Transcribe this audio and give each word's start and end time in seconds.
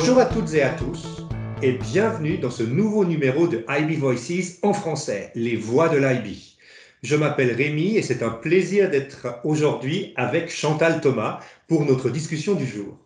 Bonjour 0.00 0.20
à 0.20 0.26
toutes 0.26 0.54
et 0.54 0.62
à 0.62 0.70
tous 0.70 1.26
et 1.60 1.72
bienvenue 1.72 2.38
dans 2.38 2.52
ce 2.52 2.62
nouveau 2.62 3.04
numéro 3.04 3.48
de 3.48 3.64
IB 3.68 3.98
Voices 3.98 4.60
en 4.62 4.72
français, 4.72 5.32
les 5.34 5.56
voix 5.56 5.88
de 5.88 5.96
l'IB. 5.96 6.36
Je 7.02 7.16
m'appelle 7.16 7.50
Rémi 7.50 7.96
et 7.96 8.02
c'est 8.02 8.22
un 8.22 8.30
plaisir 8.30 8.90
d'être 8.90 9.40
aujourd'hui 9.42 10.12
avec 10.14 10.52
Chantal 10.52 11.00
Thomas 11.00 11.40
pour 11.66 11.84
notre 11.84 12.10
discussion 12.10 12.54
du 12.54 12.64
jour. 12.64 12.96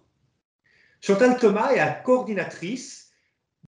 Chantal 1.01 1.39
Thomas 1.39 1.73
est 1.73 1.79
la 1.79 1.93
coordinatrice 1.93 3.11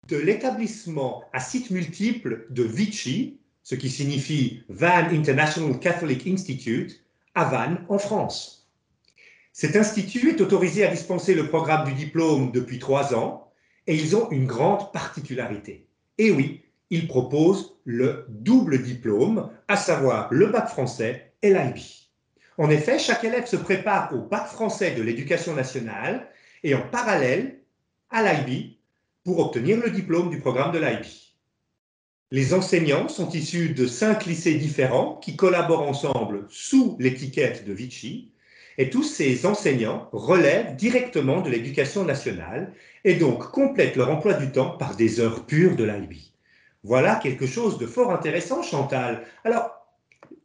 de 0.07 0.17
l'établissement 0.17 1.25
à 1.33 1.41
sites 1.41 1.71
multiples 1.71 2.47
de 2.51 2.63
Vichy, 2.63 3.41
ce 3.65 3.75
qui 3.75 3.91
signifie 3.91 4.63
Vannes 4.69 5.13
International 5.13 5.77
Catholic 5.81 6.25
Institute, 6.29 7.03
à 7.35 7.47
Vannes, 7.47 7.85
en 7.89 7.99
France. 7.99 8.58
Cet 9.61 9.75
institut 9.75 10.31
est 10.31 10.41
autorisé 10.41 10.87
à 10.87 10.89
dispenser 10.89 11.35
le 11.35 11.49
programme 11.49 11.85
du 11.89 11.93
diplôme 11.93 12.53
depuis 12.53 12.79
trois 12.79 13.13
ans 13.13 13.51
et 13.89 13.97
ils 13.97 14.15
ont 14.15 14.31
une 14.31 14.47
grande 14.47 14.93
particularité. 14.93 15.89
Et 16.17 16.31
oui, 16.31 16.63
ils 16.91 17.09
proposent 17.09 17.75
le 17.85 18.25
double 18.29 18.81
diplôme, 18.81 19.51
à 19.67 19.77
savoir 19.77 20.29
le 20.33 20.47
bac 20.47 20.69
français 20.69 21.33
et 21.43 21.53
l'IB. 21.53 21.75
En 22.57 22.71
effet, 22.71 23.01
chaque 23.01 23.25
élève 23.25 23.47
se 23.47 23.57
prépare 23.57 24.15
au 24.15 24.19
bac 24.19 24.47
français 24.47 24.93
de 24.93 25.03
l'éducation 25.03 25.55
nationale 25.55 26.29
et 26.63 26.77
en 26.77 26.83
parallèle 26.83 27.59
à 28.11 28.23
l'IB 28.23 28.77
pour 29.25 29.41
obtenir 29.41 29.79
le 29.79 29.91
diplôme 29.91 30.31
du 30.31 30.39
programme 30.39 30.71
de 30.71 30.79
l'IB. 30.79 31.05
Les 32.31 32.55
enseignants 32.55 33.09
sont 33.09 33.31
issus 33.31 33.71
de 33.71 33.89
cinq 33.89 34.25
lycées 34.25 34.55
différents 34.55 35.17
qui 35.17 35.35
collaborent 35.35 35.89
ensemble 35.89 36.47
sous 36.49 36.97
l'étiquette 37.01 37.65
de 37.67 37.73
Vichy 37.73 38.31
et 38.79 38.91
tous 38.91 39.03
ces 39.03 39.45
enseignants 39.45 40.09
relèvent 40.13 40.77
directement 40.77 41.41
de 41.41 41.51
l'éducation 41.51 42.05
nationale 42.05 42.73
et 43.05 43.15
donc 43.15 43.51
complètent 43.51 43.97
leur 43.97 44.11
emploi 44.11 44.35
du 44.35 44.51
temps 44.53 44.71
par 44.71 44.95
des 44.95 45.21
heures 45.21 45.45
pures 45.45 45.77
de 45.77 45.85
l'IB. 45.85 46.15
Voilà 46.85 47.17
quelque 47.17 47.47
chose 47.47 47.77
de 47.79 47.87
fort 47.87 48.13
intéressant, 48.13 48.63
Chantal. 48.63 49.25
Alors, 49.45 49.85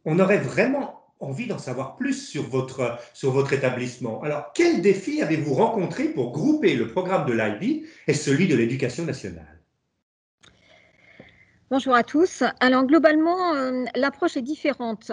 on 0.04 0.18
aurait 0.18 0.38
vraiment 0.38 1.04
envie 1.20 1.46
d'en 1.46 1.58
savoir 1.58 1.96
plus 1.96 2.28
sur 2.28 2.42
votre, 2.42 3.52
établissement. 3.52 4.20
Alors, 4.22 4.52
quels 4.52 4.82
défis 4.82 5.22
avez-vous 5.22 5.54
rencontrés 5.54 6.08
pour 6.08 6.32
grouper 6.32 6.74
le 6.74 6.88
programme 6.88 7.26
de 7.26 7.32
l'IB 7.32 7.86
et 8.08 8.14
celui 8.14 8.48
de 8.48 8.56
l'éducation 8.56 9.04
nationale? 9.04 9.60
Bonjour 11.70 11.94
à 11.94 12.02
tous. 12.02 12.42
Alors, 12.60 12.84
globalement, 12.84 13.54
euh, 13.54 13.84
l'approche 13.94 14.36
est 14.36 14.42
différente. 14.42 15.10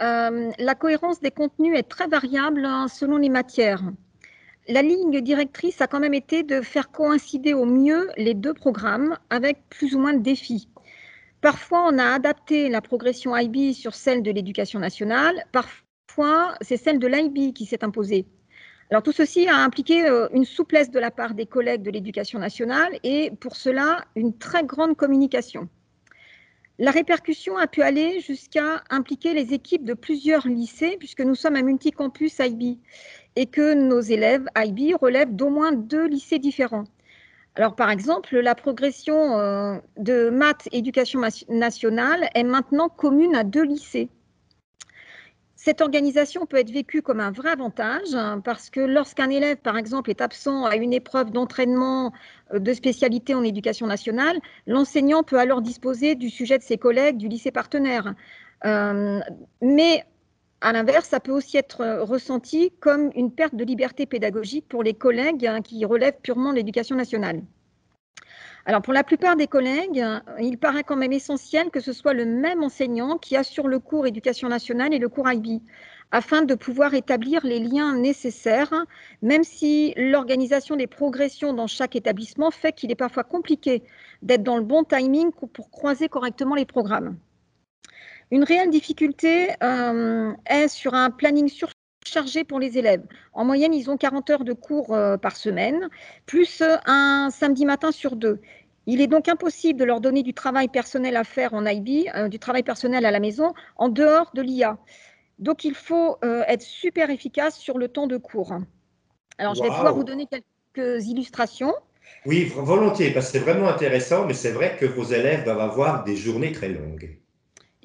Euh, 0.00 0.50
la 0.58 0.74
cohérence 0.74 1.20
des 1.20 1.30
contenus 1.30 1.78
est 1.78 1.88
très 1.88 2.08
variable 2.08 2.64
hein, 2.64 2.88
selon 2.88 3.16
les 3.16 3.28
matières. 3.28 3.82
La 4.66 4.82
ligne 4.82 5.20
directrice 5.20 5.80
a 5.80 5.86
quand 5.86 6.00
même 6.00 6.14
été 6.14 6.42
de 6.42 6.62
faire 6.62 6.90
coïncider 6.90 7.54
au 7.54 7.66
mieux 7.66 8.08
les 8.16 8.34
deux 8.34 8.54
programmes 8.54 9.18
avec 9.30 9.68
plus 9.68 9.94
ou 9.94 9.98
moins 9.98 10.14
de 10.14 10.22
défis. 10.22 10.68
Parfois, 11.42 11.86
on 11.92 11.98
a 11.98 12.14
adapté 12.14 12.70
la 12.70 12.80
progression 12.80 13.36
IB 13.36 13.74
sur 13.74 13.94
celle 13.94 14.22
de 14.22 14.30
l'éducation 14.30 14.80
nationale. 14.80 15.44
Parfois, 15.52 16.54
c'est 16.62 16.78
celle 16.78 16.98
de 16.98 17.06
l'IB 17.06 17.52
qui 17.52 17.66
s'est 17.66 17.84
imposée. 17.84 18.26
Alors, 18.90 19.02
tout 19.02 19.12
ceci 19.12 19.46
a 19.48 19.56
impliqué 19.56 20.06
euh, 20.06 20.28
une 20.32 20.44
souplesse 20.44 20.90
de 20.90 20.98
la 20.98 21.10
part 21.10 21.34
des 21.34 21.46
collègues 21.46 21.82
de 21.82 21.90
l'éducation 21.90 22.38
nationale 22.38 22.98
et 23.02 23.30
pour 23.40 23.56
cela, 23.56 24.04
une 24.16 24.36
très 24.36 24.64
grande 24.64 24.96
communication. 24.96 25.68
La 26.80 26.90
répercussion 26.90 27.56
a 27.56 27.68
pu 27.68 27.82
aller 27.82 28.18
jusqu'à 28.18 28.82
impliquer 28.90 29.32
les 29.32 29.54
équipes 29.54 29.84
de 29.84 29.94
plusieurs 29.94 30.48
lycées, 30.48 30.96
puisque 30.98 31.20
nous 31.20 31.36
sommes 31.36 31.54
un 31.54 31.62
multicampus 31.62 32.40
IB 32.40 32.78
et 33.36 33.46
que 33.46 33.74
nos 33.74 34.00
élèves 34.00 34.46
IB 34.56 34.94
relèvent 35.00 35.36
d'au 35.36 35.50
moins 35.50 35.70
deux 35.70 36.06
lycées 36.06 36.40
différents. 36.40 36.84
Alors, 37.54 37.76
par 37.76 37.90
exemple, 37.90 38.36
la 38.36 38.56
progression 38.56 39.38
euh, 39.38 39.78
de 39.98 40.30
maths 40.30 40.68
éducation 40.72 41.20
nationale 41.48 42.28
est 42.34 42.42
maintenant 42.42 42.88
commune 42.88 43.36
à 43.36 43.44
deux 43.44 43.62
lycées. 43.62 44.08
Cette 45.64 45.80
organisation 45.80 46.44
peut 46.44 46.58
être 46.58 46.70
vécue 46.70 47.00
comme 47.00 47.20
un 47.20 47.30
vrai 47.30 47.48
avantage 47.48 48.14
hein, 48.14 48.42
parce 48.44 48.68
que 48.68 48.80
lorsqu'un 48.80 49.30
élève, 49.30 49.56
par 49.56 49.78
exemple, 49.78 50.10
est 50.10 50.20
absent 50.20 50.66
à 50.66 50.76
une 50.76 50.92
épreuve 50.92 51.30
d'entraînement 51.30 52.12
euh, 52.52 52.58
de 52.58 52.74
spécialité 52.74 53.34
en 53.34 53.42
éducation 53.42 53.86
nationale, 53.86 54.38
l'enseignant 54.66 55.22
peut 55.22 55.38
alors 55.38 55.62
disposer 55.62 56.16
du 56.16 56.28
sujet 56.28 56.58
de 56.58 56.62
ses 56.62 56.76
collègues 56.76 57.16
du 57.16 57.28
lycée 57.28 57.50
partenaire. 57.50 58.14
Euh, 58.66 59.20
mais 59.62 60.04
à 60.60 60.74
l'inverse, 60.74 61.08
ça 61.08 61.18
peut 61.18 61.32
aussi 61.32 61.56
être 61.56 62.02
ressenti 62.02 62.70
comme 62.80 63.10
une 63.14 63.32
perte 63.32 63.54
de 63.54 63.64
liberté 63.64 64.04
pédagogique 64.04 64.68
pour 64.68 64.82
les 64.82 64.92
collègues 64.92 65.46
hein, 65.46 65.62
qui 65.62 65.82
relèvent 65.86 66.20
purement 66.22 66.50
de 66.50 66.56
l'éducation 66.56 66.94
nationale. 66.94 67.40
Alors 68.66 68.80
pour 68.80 68.94
la 68.94 69.04
plupart 69.04 69.36
des 69.36 69.46
collègues, 69.46 70.02
il 70.40 70.56
paraît 70.56 70.84
quand 70.84 70.96
même 70.96 71.12
essentiel 71.12 71.70
que 71.70 71.80
ce 71.80 71.92
soit 71.92 72.14
le 72.14 72.24
même 72.24 72.62
enseignant 72.62 73.18
qui 73.18 73.36
assure 73.36 73.68
le 73.68 73.78
cours 73.78 74.06
éducation 74.06 74.48
nationale 74.48 74.94
et 74.94 74.98
le 74.98 75.10
cours 75.10 75.30
IB, 75.30 75.60
afin 76.10 76.42
de 76.42 76.54
pouvoir 76.54 76.94
établir 76.94 77.44
les 77.44 77.58
liens 77.58 77.94
nécessaires, 77.94 78.72
même 79.20 79.44
si 79.44 79.92
l'organisation 79.96 80.76
des 80.76 80.86
progressions 80.86 81.52
dans 81.52 81.66
chaque 81.66 81.94
établissement 81.94 82.50
fait 82.50 82.72
qu'il 82.72 82.90
est 82.90 82.96
parfois 82.96 83.24
compliqué 83.24 83.82
d'être 84.22 84.42
dans 84.42 84.56
le 84.56 84.64
bon 84.64 84.82
timing 84.84 85.30
pour 85.32 85.70
croiser 85.70 86.08
correctement 86.08 86.54
les 86.54 86.64
programmes. 86.64 87.18
Une 88.30 88.44
réelle 88.44 88.70
difficulté 88.70 89.50
euh, 89.62 90.32
est 90.46 90.68
sur 90.68 90.94
un 90.94 91.10
planning 91.10 91.48
surchargé 92.04 92.44
pour 92.44 92.60
les 92.60 92.78
élèves. 92.78 93.02
En 93.32 93.44
moyenne, 93.44 93.72
ils 93.72 93.90
ont 93.90 93.96
40 93.96 94.30
heures 94.30 94.44
de 94.44 94.52
cours 94.52 94.94
euh, 94.94 95.16
par 95.16 95.36
semaine, 95.36 95.88
plus 96.26 96.62
un 96.86 97.30
samedi 97.30 97.64
matin 97.64 97.92
sur 97.92 98.16
deux. 98.16 98.40
Il 98.86 99.00
est 99.00 99.06
donc 99.06 99.28
impossible 99.28 99.78
de 99.80 99.84
leur 99.84 100.00
donner 100.00 100.22
du 100.22 100.34
travail 100.34 100.68
personnel 100.68 101.16
à 101.16 101.24
faire 101.24 101.54
en 101.54 101.64
IB, 101.64 102.10
euh, 102.14 102.28
du 102.28 102.38
travail 102.38 102.62
personnel 102.62 103.06
à 103.06 103.10
la 103.10 103.20
maison, 103.20 103.54
en 103.76 103.88
dehors 103.88 104.30
de 104.34 104.42
l'IA. 104.42 104.76
Donc, 105.38 105.64
il 105.64 105.74
faut 105.74 106.16
être 106.22 106.62
super 106.62 107.10
efficace 107.10 107.58
sur 107.58 107.76
le 107.76 107.88
temps 107.88 108.06
de 108.06 108.16
cours. 108.16 108.54
Alors, 109.38 109.56
je 109.56 109.62
vais 109.64 109.68
pouvoir 109.68 109.92
vous 109.92 110.04
donner 110.04 110.28
quelques 110.28 111.08
illustrations. 111.08 111.74
Oui, 112.24 112.52
volontiers, 112.54 113.10
parce 113.10 113.26
que 113.26 113.32
c'est 113.32 113.44
vraiment 113.44 113.66
intéressant, 113.68 114.26
mais 114.26 114.34
c'est 114.34 114.52
vrai 114.52 114.76
que 114.78 114.86
vos 114.86 115.02
élèves 115.02 115.42
doivent 115.42 115.58
avoir 115.58 116.04
des 116.04 116.14
journées 116.14 116.52
très 116.52 116.68
longues. 116.68 117.18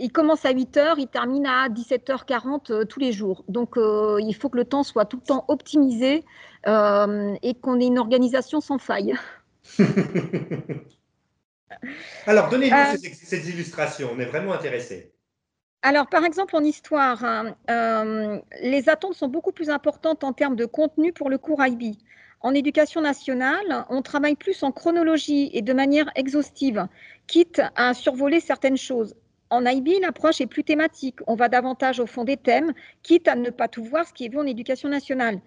Il 0.02 0.14
commence 0.14 0.46
à 0.46 0.52
8 0.52 0.78
heures, 0.78 0.98
il 0.98 1.08
termine 1.08 1.46
à 1.46 1.68
17h40 1.68 2.72
euh, 2.72 2.86
tous 2.86 3.02
les 3.02 3.12
jours. 3.12 3.44
Donc, 3.50 3.76
euh, 3.76 4.18
il 4.22 4.34
faut 4.34 4.48
que 4.48 4.56
le 4.56 4.64
temps 4.64 4.84
soit 4.84 5.04
tout 5.04 5.18
le 5.18 5.24
temps 5.24 5.44
optimisé 5.50 6.24
euh, 6.68 7.36
et 7.44 7.54
qu'on 7.54 7.82
ait 7.82 7.88
une 7.88 8.00
organisation 8.00 8.62
sans 8.62 8.78
faille. 8.78 9.14
Alors, 12.26 12.50
donnez-nous 12.50 12.98
ces, 12.98 13.50
illustrations, 13.50 14.09
on 14.14 14.20
est 14.20 14.26
vraiment 14.26 14.54
intéressés. 14.54 15.12
Alors, 15.82 16.08
par 16.08 16.24
exemple, 16.24 16.56
en 16.56 16.64
histoire, 16.64 17.24
hein, 17.24 17.56
les 18.62 18.90
attentes 18.90 19.16
sont 19.16 19.28
beaucoup 19.28 19.52
plus 19.52 19.70
importantes 19.70 20.24
en 20.24 20.32
termes 20.34 20.56
de 20.56 20.66
contenu 20.66 21.12
pour 21.14 21.30
le 21.30 21.38
cours 21.38 21.66
IB. 21.66 21.98
En 22.42 22.54
éducation 22.54 23.02
nationale, 23.02 23.86
on 23.90 24.02
travaille 24.02 24.36
plus 24.36 24.64
en 24.64 24.72
chronologie 24.72 25.50
et 25.54 25.62
de 25.62 25.74
manière 25.74 26.09
exhaustive, 26.16 26.88
quitte 27.28 27.62
à 27.76 27.94
survoler 27.94 28.40
certaines 28.40 28.78
choses. 28.78 29.14
En 29.52 29.66
IB, 29.66 30.00
l'approche 30.02 30.42
est 30.42 30.48
plus 30.48 30.64
thématique. 30.64 31.20
On 31.26 31.36
va 31.36 31.50
davantage 31.50 32.00
au 32.00 32.06
fond 32.06 32.24
des 32.24 32.38
thèmes, 32.38 32.73
quitte 33.02 33.28
à 33.28 33.35
ne 33.35 33.50
pas 33.50 33.68
tout 33.68 33.84
voir 33.84 34.08
ce 34.08 34.14
qui 34.14 34.26
est 34.26 34.29
vu 34.29 34.38
en 34.38 34.46
éducation 34.46 34.90
nationale. 34.90 35.40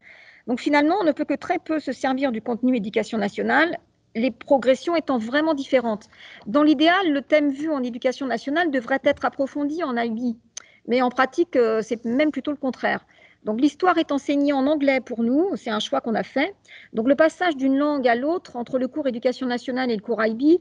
Donc 0.49 0.61
finalement, 0.61 0.97
on 1.01 1.05
ne 1.05 1.13
peut 1.13 1.25
que 1.25 1.35
très 1.35 1.59
peu 1.59 1.79
se 1.79 1.93
servir 1.93 2.33
du 2.33 2.43
contenu 2.43 2.77
éducation 2.77 3.17
nationale, 3.17 3.79
les 4.15 4.31
progressions 4.31 4.97
étant 4.97 5.19
vraiment 5.19 5.55
différentes. 5.55 6.09
Dans 6.47 6.65
l'idéal, 6.65 7.13
le 7.13 7.23
thème 7.23 7.53
vu 7.53 7.71
en 7.71 7.83
éducation 7.83 8.27
nationale 8.27 8.71
devrait 8.71 9.01
être 9.05 9.25
approfondi 9.25 9.85
en 9.85 9.97
IB. 9.97 10.37
Mais 10.89 11.01
en 11.01 11.11
pratique, 11.11 11.55
euh, 11.55 11.81
c'est 11.81 12.05
même 12.05 12.33
plutôt 12.33 12.51
le 12.51 12.57
contraire. 12.57 13.07
Donc 13.45 13.61
l'histoire 13.61 13.99
est 13.99 14.13
enseignée 14.13 14.53
en 14.53 14.67
anglais 14.67 15.01
pour 15.01 15.23
nous, 15.23 15.57
c'est 15.57 15.71
un 15.71 15.81
choix 15.81 16.01
qu'on 16.01 16.15
a 16.15 16.23
fait. 16.23 16.55
Donc 16.93 17.09
le 17.09 17.17
passage 17.17 17.57
d'une 17.57 17.77
langue 17.77 18.07
à 18.07 18.15
l'autre 18.15 18.57
entre 18.57 18.79
le 18.79 18.87
cours 18.87 19.07
éducation 19.09 19.47
nationale 19.47 19.91
et 19.91 19.97
le 19.97 20.03
cours 20.03 20.25
IB, 20.25 20.61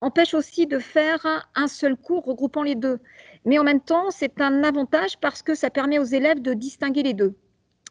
empêche 0.00 0.34
aussi 0.34 0.66
de 0.66 0.78
faire 0.78 1.48
un 1.54 1.68
seul 1.68 1.96
cours 1.96 2.24
regroupant 2.24 2.62
les 2.62 2.74
deux. 2.74 2.98
Mais 3.44 3.58
en 3.58 3.64
même 3.64 3.80
temps, 3.80 4.10
c'est 4.10 4.40
un 4.40 4.62
avantage 4.62 5.18
parce 5.20 5.42
que 5.42 5.54
ça 5.54 5.70
permet 5.70 5.98
aux 5.98 6.04
élèves 6.04 6.42
de 6.42 6.52
distinguer 6.52 7.02
les 7.02 7.14
deux. 7.14 7.34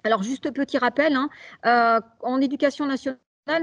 Alors, 0.04 0.22
juste 0.22 0.52
petit 0.52 0.78
rappel, 0.78 1.16
hein, 1.16 1.30
euh, 1.66 2.00
en 2.22 2.40
éducation 2.40 2.86
nationale, 2.86 3.18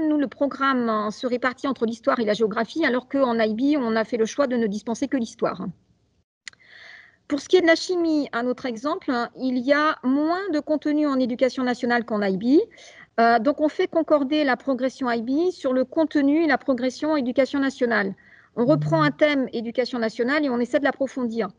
nous, 0.07 0.17
le 0.17 0.27
programme 0.27 0.89
hein, 0.89 1.11
se 1.11 1.25
répartit 1.25 1.67
entre 1.67 1.85
l'histoire 1.85 2.19
et 2.19 2.25
la 2.25 2.33
géographie, 2.33 2.85
alors 2.85 3.07
qu'en 3.07 3.39
IB, 3.39 3.77
on 3.77 3.95
a 3.95 4.03
fait 4.03 4.17
le 4.17 4.25
choix 4.25 4.47
de 4.47 4.57
ne 4.57 4.67
dispenser 4.67 5.07
que 5.07 5.17
l'histoire. 5.17 5.65
Pour 7.29 7.39
ce 7.39 7.47
qui 7.47 7.55
est 7.55 7.61
de 7.61 7.67
la 7.67 7.75
chimie, 7.75 8.27
un 8.33 8.45
autre 8.47 8.65
exemple, 8.65 9.11
il 9.37 9.57
y 9.57 9.71
a 9.71 9.97
moins 10.03 10.49
de 10.51 10.59
contenu 10.59 11.07
en 11.07 11.17
éducation 11.17 11.63
nationale 11.63 12.03
qu'en 12.03 12.21
IB. 12.21 12.59
Euh, 13.19 13.39
donc, 13.39 13.61
on 13.61 13.69
fait 13.69 13.87
concorder 13.87 14.43
la 14.43 14.57
progression 14.57 15.09
IB 15.09 15.51
sur 15.51 15.71
le 15.71 15.85
contenu 15.85 16.43
et 16.43 16.47
la 16.47 16.57
progression 16.57 17.15
éducation 17.15 17.59
nationale. 17.59 18.15
On 18.55 18.65
reprend 18.65 19.01
un 19.01 19.09
thème 19.09 19.49
éducation 19.51 19.97
nationale 19.97 20.45
et 20.45 20.49
on 20.49 20.59
essaie 20.59 20.77
de 20.77 20.83
l'approfondir. 20.83 21.49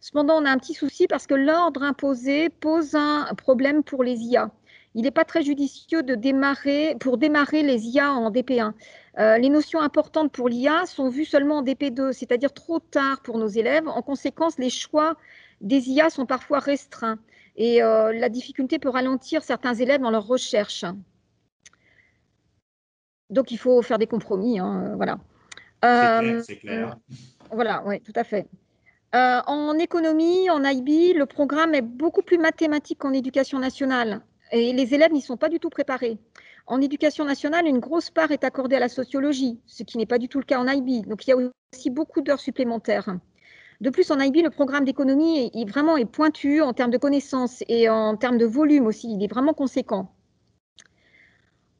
Cependant, 0.00 0.42
on 0.42 0.44
a 0.44 0.50
un 0.50 0.58
petit 0.58 0.74
souci 0.74 1.06
parce 1.06 1.26
que 1.26 1.34
l'ordre 1.34 1.82
imposé 1.82 2.50
pose 2.50 2.94
un 2.94 3.34
problème 3.36 3.82
pour 3.82 4.04
les 4.04 4.18
IA. 4.20 4.50
il 4.94 5.02
n'est 5.02 5.10
pas 5.10 5.24
très 5.24 5.42
judicieux 5.42 6.02
de 6.02 6.14
démarrer, 6.14 6.96
pour 7.00 7.16
démarrer 7.16 7.62
les 7.62 7.88
IA 7.88 8.12
en 8.12 8.30
DP1. 8.30 8.74
Euh, 9.18 9.38
les 9.38 9.48
notions 9.48 9.80
importantes 9.80 10.30
pour 10.30 10.48
l'IA 10.50 10.84
sont 10.84 11.08
vues 11.08 11.24
seulement 11.24 11.58
en 11.58 11.62
DP2, 11.62 12.12
c'est-à-dire 12.12 12.52
trop 12.52 12.80
tard 12.80 13.22
pour 13.22 13.38
nos 13.38 13.48
élèves. 13.48 13.88
En 13.88 14.02
conséquence, 14.02 14.58
les 14.58 14.70
choix 14.70 15.16
des 15.62 15.88
IA 15.88 16.10
sont 16.10 16.26
parfois 16.26 16.58
restreints 16.58 17.18
et 17.56 17.82
euh, 17.82 18.12
la 18.12 18.28
difficulté 18.28 18.78
peut 18.78 18.90
ralentir 18.90 19.42
certains 19.42 19.74
élèves 19.74 20.02
dans 20.02 20.10
leur 20.10 20.26
recherche. 20.26 20.84
Donc, 23.30 23.50
il 23.50 23.58
faut 23.58 23.80
faire 23.80 23.98
des 23.98 24.06
compromis. 24.06 24.58
Hein, 24.58 24.92
voilà. 24.96 25.18
C'est 25.82 26.56
clair. 26.56 26.96
Euh, 27.10 27.14
voilà, 27.50 27.82
oui, 27.86 28.00
tout 28.00 28.12
à 28.14 28.24
fait. 28.24 28.46
en 29.12 29.78
économie, 29.78 30.48
en 30.50 30.64
IB, 30.64 31.14
le 31.14 31.26
programme 31.26 31.74
est 31.74 31.82
beaucoup 31.82 32.22
plus 32.22 32.38
mathématique 32.38 32.98
qu'en 32.98 33.12
éducation 33.12 33.58
nationale 33.58 34.22
et 34.52 34.72
les 34.72 34.94
élèves 34.94 35.12
n'y 35.12 35.22
sont 35.22 35.36
pas 35.36 35.48
du 35.48 35.58
tout 35.58 35.70
préparés. 35.70 36.18
En 36.66 36.80
éducation 36.80 37.24
nationale, 37.24 37.66
une 37.66 37.80
grosse 37.80 38.10
part 38.10 38.30
est 38.30 38.44
accordée 38.44 38.76
à 38.76 38.80
la 38.80 38.88
sociologie, 38.88 39.58
ce 39.66 39.82
qui 39.82 39.98
n'est 39.98 40.06
pas 40.06 40.18
du 40.18 40.28
tout 40.28 40.38
le 40.38 40.44
cas 40.44 40.60
en 40.60 40.68
IB. 40.68 41.06
Donc, 41.06 41.26
il 41.26 41.30
y 41.30 41.32
a 41.32 41.36
aussi 41.74 41.90
beaucoup 41.90 42.20
d'heures 42.20 42.38
supplémentaires. 42.38 43.16
De 43.80 43.90
plus, 43.90 44.10
en 44.12 44.20
IB, 44.20 44.42
le 44.42 44.50
programme 44.50 44.84
d'économie 44.84 45.50
est, 45.52 45.68
vraiment 45.68 45.96
est 45.96 46.04
pointu 46.04 46.62
en 46.62 46.72
termes 46.72 46.92
de 46.92 46.98
connaissances 46.98 47.64
et 47.66 47.88
en 47.88 48.16
termes 48.16 48.38
de 48.38 48.46
volume 48.46 48.86
aussi. 48.86 49.12
Il 49.12 49.24
est 49.24 49.32
vraiment 49.32 49.54
conséquent. 49.54 50.12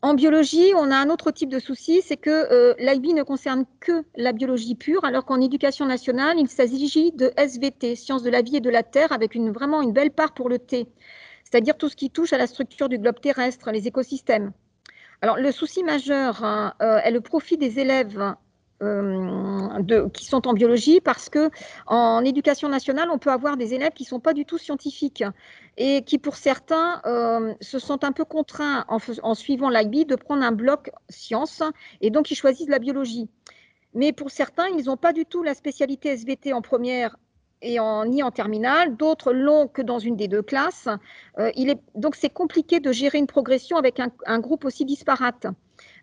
En 0.03 0.15
biologie, 0.15 0.73
on 0.77 0.91
a 0.91 0.97
un 0.97 1.11
autre 1.11 1.31
type 1.31 1.49
de 1.49 1.61
souci, 1.61 2.03
c'est 2.03 2.17
que 2.17 2.31
euh, 2.31 2.75
l'IB 2.79 3.15
ne 3.15 3.23
concerne 3.23 3.65
que 3.81 4.05
la 4.17 4.33
biologie 4.33 4.75
pure, 4.75 5.05
alors 5.05 5.25
qu'en 5.25 5.41
éducation 5.41 5.87
nationale, 5.87 6.39
il 6.39 6.49
s'agit 6.49 7.13
de 7.13 7.33
SVT, 7.37 7.95
sciences 7.95 8.25
de 8.25 8.31
la 8.31 8.43
vie 8.43 8.57
et 8.57 8.61
de 8.61 8.71
la 8.71 8.83
terre, 8.83 9.13
avec 9.13 9.35
une, 9.35 9.53
vraiment 9.53 9.81
une 9.81 9.93
belle 9.93 10.11
part 10.11 10.35
pour 10.35 10.49
le 10.49 10.59
T 10.59 10.89
c'est-à-dire 11.53 11.77
tout 11.77 11.91
ce 11.91 11.97
qui 11.97 12.09
touche 12.09 12.33
à 12.33 12.39
la 12.39 12.47
structure 12.47 12.89
du 12.89 12.99
globe 12.99 13.21
terrestre, 13.21 13.71
les 13.73 13.87
écosystèmes. 13.87 14.53
Alors, 15.21 15.37
le 15.37 15.53
souci 15.53 15.85
majeur 15.85 16.43
hein, 16.43 16.73
euh, 16.81 16.99
est 17.05 17.11
le 17.11 17.21
profit 17.21 17.59
des 17.59 17.79
élèves 17.79 18.35
euh, 18.83 20.09
qui 20.15 20.25
sont 20.25 20.49
en 20.49 20.55
biologie 20.55 21.01
parce 21.01 21.29
que 21.29 21.51
en 21.87 22.25
éducation 22.25 22.71
nationale, 22.71 23.11
on 23.13 23.19
peut 23.19 23.31
avoir 23.31 23.59
des 23.59 23.75
élèves 23.75 23.93
qui 23.93 24.05
ne 24.05 24.09
sont 24.09 24.19
pas 24.21 24.33
du 24.33 24.47
tout 24.47 24.57
scientifiques 24.57 25.25
et 25.77 26.03
qui, 26.03 26.19
pour 26.19 26.37
certains, 26.37 27.01
euh, 27.07 27.55
se 27.61 27.79
sentent 27.79 28.05
un 28.05 28.13
peu 28.13 28.25
contraints 28.25 28.85
en, 28.89 28.99
en 29.23 29.35
suivant 29.35 29.71
l'IB 29.71 30.07
de 30.07 30.17
prendre 30.17 30.43
un 30.43 30.53
bloc 30.53 30.91
sciences 31.09 31.63
et 32.01 32.11
donc 32.11 32.31
ils 32.31 32.37
choisissent 32.37 32.69
la 32.69 32.79
biologie. 32.79 33.29
Mais 33.95 34.13
pour 34.13 34.31
certains, 34.31 34.69
ils 34.69 34.87
n'ont 34.87 34.97
pas 34.97 35.13
du 35.13 35.27
tout 35.27 35.43
la 35.43 35.55
spécialité 35.55 36.11
SVT 36.11 36.53
en 36.53 36.63
première 36.63 37.17
et 37.63 37.79
ni 38.07 38.23
en 38.23 38.31
terminale, 38.31 38.97
d'autres 38.97 39.33
l'ont 39.33 39.69
que 39.69 39.83
dans 39.83 39.99
une 39.99 40.17
des 40.17 40.29
deux 40.29 40.43
classes. 40.43 40.89
Euh, 41.39 41.51
donc 41.95 42.17
c'est 42.17 42.31
compliqué 42.31 42.81
de 42.81 42.93
gérer 42.93 43.19
une 43.19 43.27
progression 43.27 43.77
avec 43.77 44.01
un, 44.01 44.39
groupe 44.41 44.65
aussi 44.65 44.85
disparate. 44.85 45.47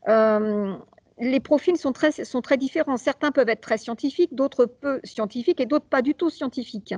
Euh, 0.07 0.73
les 1.19 1.41
profils 1.41 1.77
sont 1.77 1.93
sont 2.23 2.41
très 2.41 2.57
différents. 2.57 2.97
Certains 2.97 3.31
peuvent 3.31 3.49
être 3.49 3.61
très 3.61 3.77
scientifiques, 3.77 4.33
d'autres 4.33 4.65
peu 4.65 5.01
scientifiques 5.03 5.59
et 5.59 5.65
d'autres 5.65 5.85
pas 5.85 6.01
du 6.01 6.15
tout 6.15 6.29
scientifiques. 6.29 6.95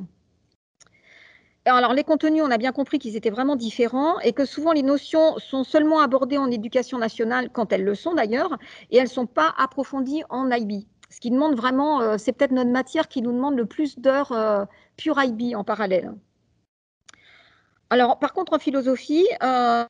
Alors, 1.65 1.93
les 1.93 2.03
contenus, 2.03 2.41
on 2.43 2.49
a 2.49 2.57
bien 2.57 2.71
compris 2.71 2.97
qu'ils 2.97 3.15
étaient 3.15 3.29
vraiment 3.29 3.55
différents 3.55 4.19
et 4.21 4.33
que 4.33 4.45
souvent 4.45 4.71
les 4.71 4.81
notions 4.81 5.37
sont 5.37 5.63
seulement 5.63 5.99
abordées 5.99 6.39
en 6.39 6.49
éducation 6.49 6.97
nationale, 6.97 7.49
quand 7.51 7.71
elles 7.71 7.83
le 7.83 7.93
sont 7.93 8.15
d'ailleurs, 8.15 8.57
et 8.89 8.97
elles 8.97 9.03
ne 9.03 9.09
sont 9.09 9.27
pas 9.27 9.53
approfondies 9.57 10.23
en 10.29 10.49
IB. 10.49 10.87
Ce 11.11 11.19
qui 11.19 11.29
demande 11.29 11.55
vraiment, 11.55 12.01
euh, 12.01 12.15
c'est 12.17 12.31
peut-être 12.31 12.51
notre 12.51 12.71
matière 12.71 13.07
qui 13.07 13.21
nous 13.21 13.31
demande 13.31 13.57
le 13.57 13.65
plus 13.67 13.99
d'heures 13.99 14.31
euh, 14.31 14.65
pure 14.97 15.21
IB 15.23 15.55
en 15.55 15.63
parallèle. 15.63 16.15
Alors, 17.91 18.19
par 18.19 18.31
contre, 18.31 18.53
en 18.53 18.57
philosophie, 18.57 19.27
euh, 19.43 19.83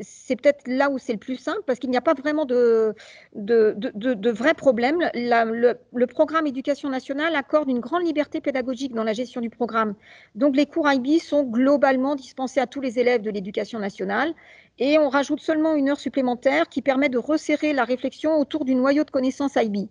c'est 0.00 0.36
peut-être 0.36 0.62
là 0.66 0.88
où 0.88 0.96
c'est 0.96 1.12
le 1.12 1.18
plus 1.18 1.36
simple 1.36 1.60
parce 1.66 1.78
qu'il 1.78 1.90
n'y 1.90 1.98
a 1.98 2.00
pas 2.00 2.14
vraiment 2.14 2.46
de, 2.46 2.94
de, 3.34 3.74
de, 3.76 4.30
vrais 4.30 4.54
problèmes. 4.54 5.00
le, 5.12 5.74
le, 5.92 6.06
programme 6.06 6.46
éducation 6.46 6.88
nationale 6.88 7.36
accorde 7.36 7.68
une 7.68 7.80
grande 7.80 8.04
liberté 8.04 8.40
pédagogique 8.40 8.94
dans 8.94 9.04
la 9.04 9.12
gestion 9.12 9.42
du 9.42 9.50
programme. 9.50 9.94
Donc, 10.34 10.56
les 10.56 10.64
cours 10.64 10.90
IB 10.90 11.18
sont 11.18 11.42
globalement 11.42 12.14
dispensés 12.14 12.58
à 12.58 12.66
tous 12.66 12.80
les 12.80 12.98
élèves 12.98 13.20
de 13.20 13.30
l'éducation 13.30 13.78
nationale 13.78 14.32
et 14.78 14.98
on 14.98 15.10
rajoute 15.10 15.40
seulement 15.40 15.74
une 15.74 15.90
heure 15.90 16.00
supplémentaire 16.00 16.70
qui 16.70 16.80
permet 16.80 17.10
de 17.10 17.18
resserrer 17.18 17.74
la 17.74 17.84
réflexion 17.84 18.38
autour 18.38 18.64
du 18.64 18.74
noyau 18.74 19.04
de 19.04 19.10
connaissances 19.10 19.56
IB. 19.56 19.90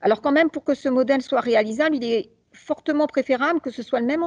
Alors 0.00 0.20
quand 0.20 0.32
même, 0.32 0.50
pour 0.50 0.64
que 0.64 0.74
ce 0.74 0.88
modèle 0.88 1.22
soit 1.22 1.42
réalisable, 1.42 1.94
il 1.94 2.02
est 2.04 2.32
fortement 2.52 3.06
préférable 3.06 3.60
que 3.60 3.70
ce 3.70 3.84
soit 3.84 4.00
le 4.00 4.06
même 4.06 4.24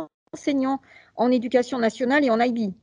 en 1.16 1.32
éducation 1.32 1.80
nationale 1.80 2.24
et 2.24 2.30
en 2.30 2.40
IB. 2.40 2.74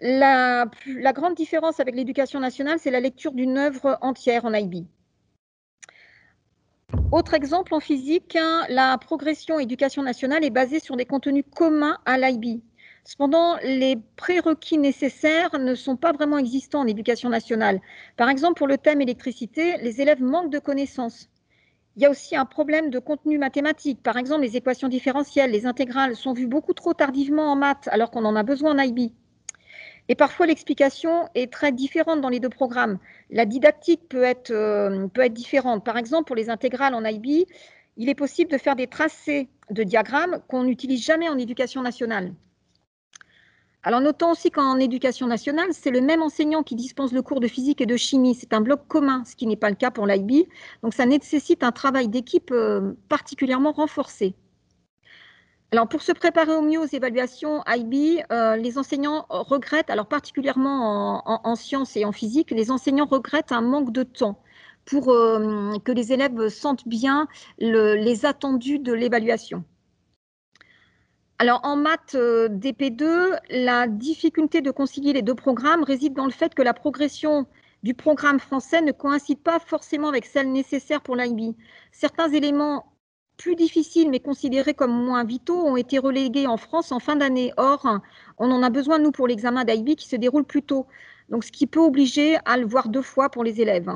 La, 0.00 0.66
grande 1.12 1.34
différence 1.34 1.80
avec 1.80 1.94
l'éducation 1.94 2.40
nationale, 2.40 2.78
c'est 2.78 2.90
la 2.90 3.00
lecture 3.00 3.32
d'une 3.32 3.58
œuvre 3.58 3.98
entière 4.00 4.44
en 4.44 4.54
IB. 4.54 4.86
Autre 7.10 7.34
exemple 7.34 7.74
en 7.74 7.80
physique, 7.80 8.36
hein, 8.36 8.64
la 8.68 8.96
progression 8.98 9.58
éducation 9.58 10.02
nationale 10.02 10.44
est 10.44 10.50
basée 10.50 10.78
sur 10.78 10.96
des 10.96 11.04
contenus 11.04 11.44
communs 11.54 11.98
à 12.06 12.16
l'IB. 12.16 12.62
Cependant, 13.04 13.56
les 13.62 13.96
prérequis 14.16 14.78
nécessaires 14.78 15.58
ne 15.58 15.74
sont 15.74 15.96
pas 15.96 16.12
vraiment 16.12 16.38
existants 16.38 16.80
en 16.80 16.86
éducation 16.86 17.30
nationale. 17.30 17.80
Par 18.16 18.28
exemple, 18.28 18.58
pour 18.58 18.66
le 18.66 18.78
thème 18.78 19.00
électricité, 19.00 19.78
les 19.78 20.00
élèves 20.00 20.22
manquent 20.22 20.52
de 20.52 20.58
connaissances. 20.58 21.30
Il 21.98 22.02
y 22.02 22.06
a 22.06 22.10
aussi 22.10 22.36
un 22.36 22.44
problème 22.44 22.90
de 22.90 23.00
contenu 23.00 23.38
mathématique. 23.38 24.00
Par 24.04 24.16
exemple, 24.16 24.42
les 24.42 24.56
équations 24.56 24.86
différentielles, 24.86 25.50
les 25.50 25.66
intégrales 25.66 26.14
sont 26.14 26.32
vues 26.32 26.46
beaucoup 26.46 26.72
trop 26.72 26.94
tardivement 26.94 27.50
en 27.50 27.56
maths 27.56 27.88
alors 27.90 28.12
qu'on 28.12 28.24
en 28.24 28.36
a 28.36 28.44
besoin 28.44 28.72
en 28.72 28.78
IB. 28.78 29.10
Et 30.06 30.14
parfois, 30.14 30.46
l'explication 30.46 31.28
est 31.34 31.52
très 31.52 31.72
différente 31.72 32.20
dans 32.20 32.28
les 32.28 32.38
deux 32.38 32.50
programmes. 32.50 33.00
La 33.30 33.46
didactique 33.46 34.08
peut 34.08 34.22
être, 34.22 34.52
euh, 34.52 35.28
différente. 35.28 35.84
Par 35.84 35.96
exemple, 35.96 36.28
pour 36.28 36.36
les 36.36 36.50
intégrales 36.50 36.94
en 36.94 37.04
IB, 37.04 37.48
il 37.96 38.08
est 38.08 38.14
possible 38.14 38.52
de 38.52 38.58
faire 38.58 38.76
des 38.76 38.86
tracés 38.86 39.48
de 39.70 39.82
diagrammes 39.82 40.38
qu'on 40.46 40.62
n'utilise 40.62 41.04
jamais 41.04 41.28
en 41.28 41.36
éducation 41.36 41.82
nationale. 41.82 42.32
Alors 43.84 44.00
notons 44.00 44.32
aussi 44.32 44.50
qu'en 44.50 44.78
éducation 44.78 45.28
nationale, 45.28 45.68
c'est 45.70 45.90
le 45.90 46.00
même 46.00 46.20
enseignant 46.20 46.64
qui 46.64 46.74
dispense 46.74 47.12
le 47.12 47.22
cours 47.22 47.38
de 47.38 47.46
physique 47.46 47.80
et 47.80 47.86
de 47.86 47.96
chimie. 47.96 48.34
C'est 48.34 48.52
un 48.52 48.60
bloc 48.60 48.88
commun, 48.88 49.24
ce 49.24 49.36
qui 49.36 49.46
n'est 49.46 49.56
pas 49.56 49.70
le 49.70 49.76
cas 49.76 49.92
pour 49.92 50.06
l'IB. 50.06 50.48
Donc 50.82 50.94
ça 50.94 51.06
nécessite 51.06 51.62
un 51.62 51.70
travail 51.70 52.08
d'équipe 52.08 52.50
euh, 52.50 52.92
particulièrement 53.08 53.70
renforcé. 53.70 54.34
Alors 55.70 55.88
pour 55.88 56.02
se 56.02 56.12
préparer 56.12 56.56
au 56.56 56.62
mieux 56.62 56.80
aux 56.80 56.86
évaluations 56.86 57.62
IB, 57.68 58.24
euh, 58.32 58.56
les 58.56 58.78
enseignants 58.78 59.26
regrettent, 59.28 59.90
alors 59.90 60.06
particulièrement 60.06 61.22
en, 61.46 61.54
sciences 61.54 61.96
et 61.96 62.04
en 62.04 62.12
physique, 62.12 62.50
les 62.50 62.70
enseignants 62.70 63.06
regrettent 63.06 63.52
un 63.52 63.60
manque 63.60 63.92
de 63.92 64.02
temps 64.02 64.42
pour 64.86 65.10
euh, 65.10 65.76
que 65.84 65.92
les 65.92 66.12
élèves 66.12 66.48
sentent 66.48 66.88
bien 66.88 67.28
les 67.58 68.24
attendus 68.24 68.78
de 68.78 68.92
l'évaluation. 68.94 69.62
Alors 71.40 71.60
en 71.62 71.76
maths 71.76 72.16
euh, 72.16 72.48
DP2, 72.48 73.38
la 73.50 73.86
difficulté 73.86 74.60
de 74.60 74.72
concilier 74.72 75.12
les 75.12 75.22
deux 75.22 75.36
programmes 75.36 75.84
réside 75.84 76.14
dans 76.14 76.24
le 76.24 76.32
fait 76.32 76.52
que 76.52 76.62
la 76.62 76.74
progression 76.74 77.46
du 77.84 77.94
programme 77.94 78.40
français 78.40 78.82
ne 78.82 78.90
coïncide 78.90 79.38
pas 79.38 79.60
forcément 79.60 80.08
avec 80.08 80.26
celle 80.26 80.50
nécessaire 80.50 81.00
pour 81.00 81.14
l'IB. 81.14 81.54
Certains 81.92 82.28
éléments 82.30 82.92
plus 83.36 83.54
difficiles 83.54 84.10
mais 84.10 84.18
considérés 84.18 84.74
comme 84.74 84.90
moins 84.90 85.22
vitaux 85.22 85.64
ont 85.64 85.76
été 85.76 85.98
relégués 85.98 86.48
en 86.48 86.56
France 86.56 86.90
en 86.90 86.98
fin 86.98 87.14
d'année. 87.14 87.52
Or, 87.56 87.86
on 88.38 88.50
en 88.50 88.62
a 88.64 88.70
besoin, 88.70 88.98
nous, 88.98 89.12
pour 89.12 89.28
l'examen 89.28 89.64
d'IB 89.64 89.94
qui 89.94 90.08
se 90.08 90.16
déroule 90.16 90.44
plus 90.44 90.64
tôt. 90.64 90.86
Donc, 91.28 91.44
ce 91.44 91.52
qui 91.52 91.68
peut 91.68 91.78
obliger 91.78 92.36
à 92.46 92.56
le 92.56 92.66
voir 92.66 92.88
deux 92.88 93.02
fois 93.02 93.28
pour 93.30 93.44
les 93.44 93.60
élèves. 93.60 93.90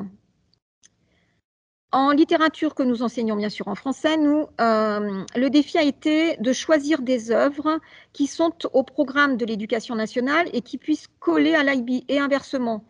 En 1.95 2.11
littérature 2.11 2.75
que 2.75 2.83
nous 2.83 3.03
enseignons 3.03 3.37
bien 3.37 3.51
sûr 3.51 3.69
en 3.69 3.75
français, 3.75 4.17
nous, 4.17 4.47
euh, 4.63 5.25
le 5.37 5.51
défi 5.51 5.77
a 5.77 5.83
été 5.83 6.39
de 6.39 6.53
choisir 6.55 7.03
des 7.03 7.31
œuvres 7.31 7.81
qui 8.15 8.27
sont 8.27 8.55
au 8.73 8.83
programme 8.83 9.37
de 9.37 9.45
l'éducation 9.45 9.95
nationale 9.95 10.49
et 10.55 10.63
qui 10.63 10.79
puissent 10.79 11.09
coller 11.21 11.55
à 11.55 11.63
l'IB 11.63 12.05
et 12.09 12.19
inversement. 12.19 12.83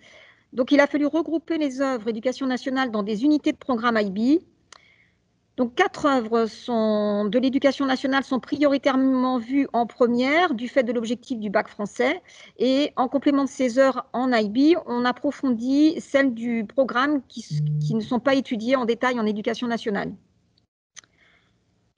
Donc 0.53 0.71
il 0.71 0.79
a 0.79 0.87
fallu 0.87 1.07
regrouper 1.07 1.59
les 1.59 1.81
œuvres 1.81 2.09
éducation 2.09 2.47
nationale 2.47 2.93
dans 2.93 3.03
des 3.03 3.25
unités 3.25 3.51
de 3.51 3.57
programme 3.57 3.99
IB 3.99 4.41
donc, 5.59 5.75
quatre 5.75 6.07
œuvres 6.07 6.47
de 7.29 7.39
l'éducation 7.39 7.85
nationale 7.85 8.25
sont 8.25 8.41
prioritairement 8.41 9.39
vues 9.39 9.69
en 9.75 9.87
première 9.87 10.55
du 10.55 10.67
fait 10.67 10.83
de 10.83 10.93
l'objectif 10.93 11.39
du 11.39 11.51
bac 11.51 11.69
français. 11.69 12.23
Et 12.59 12.93
en 12.97 13.07
complément 13.07 13.45
de 13.45 13.49
ces 13.49 13.79
heures 13.79 14.07
en 14.15 14.33
IB, 14.33 14.77
on 14.87 15.05
approfondit 15.05 16.01
celles 16.01 16.33
du 16.33 16.65
programme 16.65 17.21
qui, 17.29 17.45
ne 17.93 18.01
sont 18.01 18.21
pas 18.21 18.35
étudiées 18.35 18.77
en 18.77 18.87
détail 18.87 19.21
en 19.21 19.27
éducation 19.27 19.67
nationale. 19.67 20.15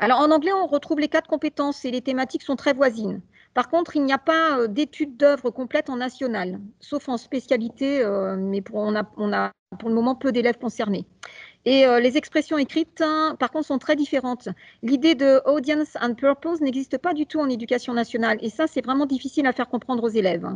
Alors, 0.01 0.19
en 0.19 0.33
anglais, 0.33 0.53
on 0.53 0.67
retrouve 0.67 0.99
les 0.99 1.09
quatre 1.09 1.29
compétences 1.29 1.85
et 1.85 1.93
les 1.93 2.01
thématiques 2.01 2.43
sont 2.43 2.57
très 2.57 2.73
voisines. 2.73 3.21
Par 3.55 3.69
contre, 3.69 3.95
il 3.95 4.05
n'y 4.05 4.13
a 4.13 4.19
pas 4.19 4.59
euh, 4.59 4.67
d'études 4.67 5.17
d'œuvres 5.17 5.51
complètes 5.51 5.89
en 5.89 5.97
national, 5.97 6.59
sauf 6.81 7.09
en 7.09 7.17
spécialité, 7.17 8.03
euh, 8.03 8.35
mais 8.37 8.65
on 8.73 8.97
a 8.97 9.53
pour 9.79 9.89
le 9.89 9.95
moment 9.95 10.17
peu 10.17 10.33
d'élèves 10.33 10.59
concernés. 10.59 11.07
Et 11.67 11.87
euh, 11.87 11.99
les 11.99 12.17
expressions 12.17 12.59
écrites, 12.59 13.01
hein, 13.01 13.37
par 13.39 13.51
contre, 13.51 13.67
sont 13.67 13.79
très 13.79 13.97
différentes. 13.97 14.49
L'idée 14.83 15.15
de 15.15 15.41
audience 15.47 15.97
and 16.01 16.15
purpose 16.15 16.61
n'existe 16.61 16.99
pas 16.99 17.15
du 17.15 17.27
tout 17.27 17.41
en 17.41 17.49
éducation 17.49 17.95
nationale. 17.95 18.39
Et 18.43 18.51
ça, 18.51 18.67
c'est 18.67 18.85
vraiment 18.85 19.07
difficile 19.07 19.47
à 19.47 19.53
faire 19.53 19.69
comprendre 19.69 20.05
aux 20.05 20.09
élèves. 20.09 20.47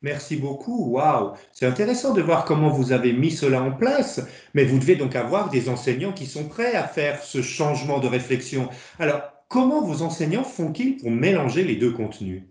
Merci 0.00 0.36
beaucoup. 0.36 0.92
Waouh, 0.92 1.32
c'est 1.52 1.66
intéressant 1.66 2.14
de 2.14 2.22
voir 2.22 2.44
comment 2.44 2.70
vous 2.70 2.92
avez 2.92 3.12
mis 3.12 3.32
cela 3.32 3.62
en 3.62 3.72
place. 3.72 4.20
Mais 4.54 4.64
vous 4.64 4.78
devez 4.78 4.96
donc 4.96 5.16
avoir 5.16 5.50
des 5.50 5.68
enseignants 5.68 6.12
qui 6.12 6.26
sont 6.26 6.48
prêts 6.48 6.74
à 6.74 6.84
faire 6.84 7.22
ce 7.22 7.42
changement 7.42 7.98
de 7.98 8.06
réflexion. 8.06 8.70
Alors, 8.98 9.22
comment 9.48 9.82
vos 9.82 10.02
enseignants 10.02 10.44
font-ils 10.44 10.96
pour 10.96 11.10
mélanger 11.10 11.64
les 11.64 11.76
deux 11.76 11.92
contenus? 11.92 12.44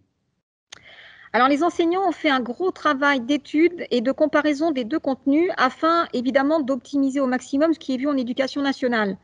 Alors, 1.34 1.50
les 1.50 1.64
enseignants 1.64 2.08
ont 2.08 2.14
fait 2.14 2.30
un 2.30 2.40
gros 2.40 2.72
travail 2.72 3.20
d'étude 3.20 3.86
et 3.92 4.02
de 4.02 4.12
comparaison 4.12 4.72
des 4.72 4.86
deux 4.86 5.00
contenus 5.00 5.52
afin, 5.58 6.08
évidemment, 6.14 6.62
d'optimiser 6.62 7.20
au 7.20 7.28
maximum 7.28 7.74
ce 7.74 7.80
qui 7.80 7.94
est 7.94 7.98
vu 7.98 8.08
en 8.08 8.16
éducation 8.16 8.62
nationale. 8.62 9.18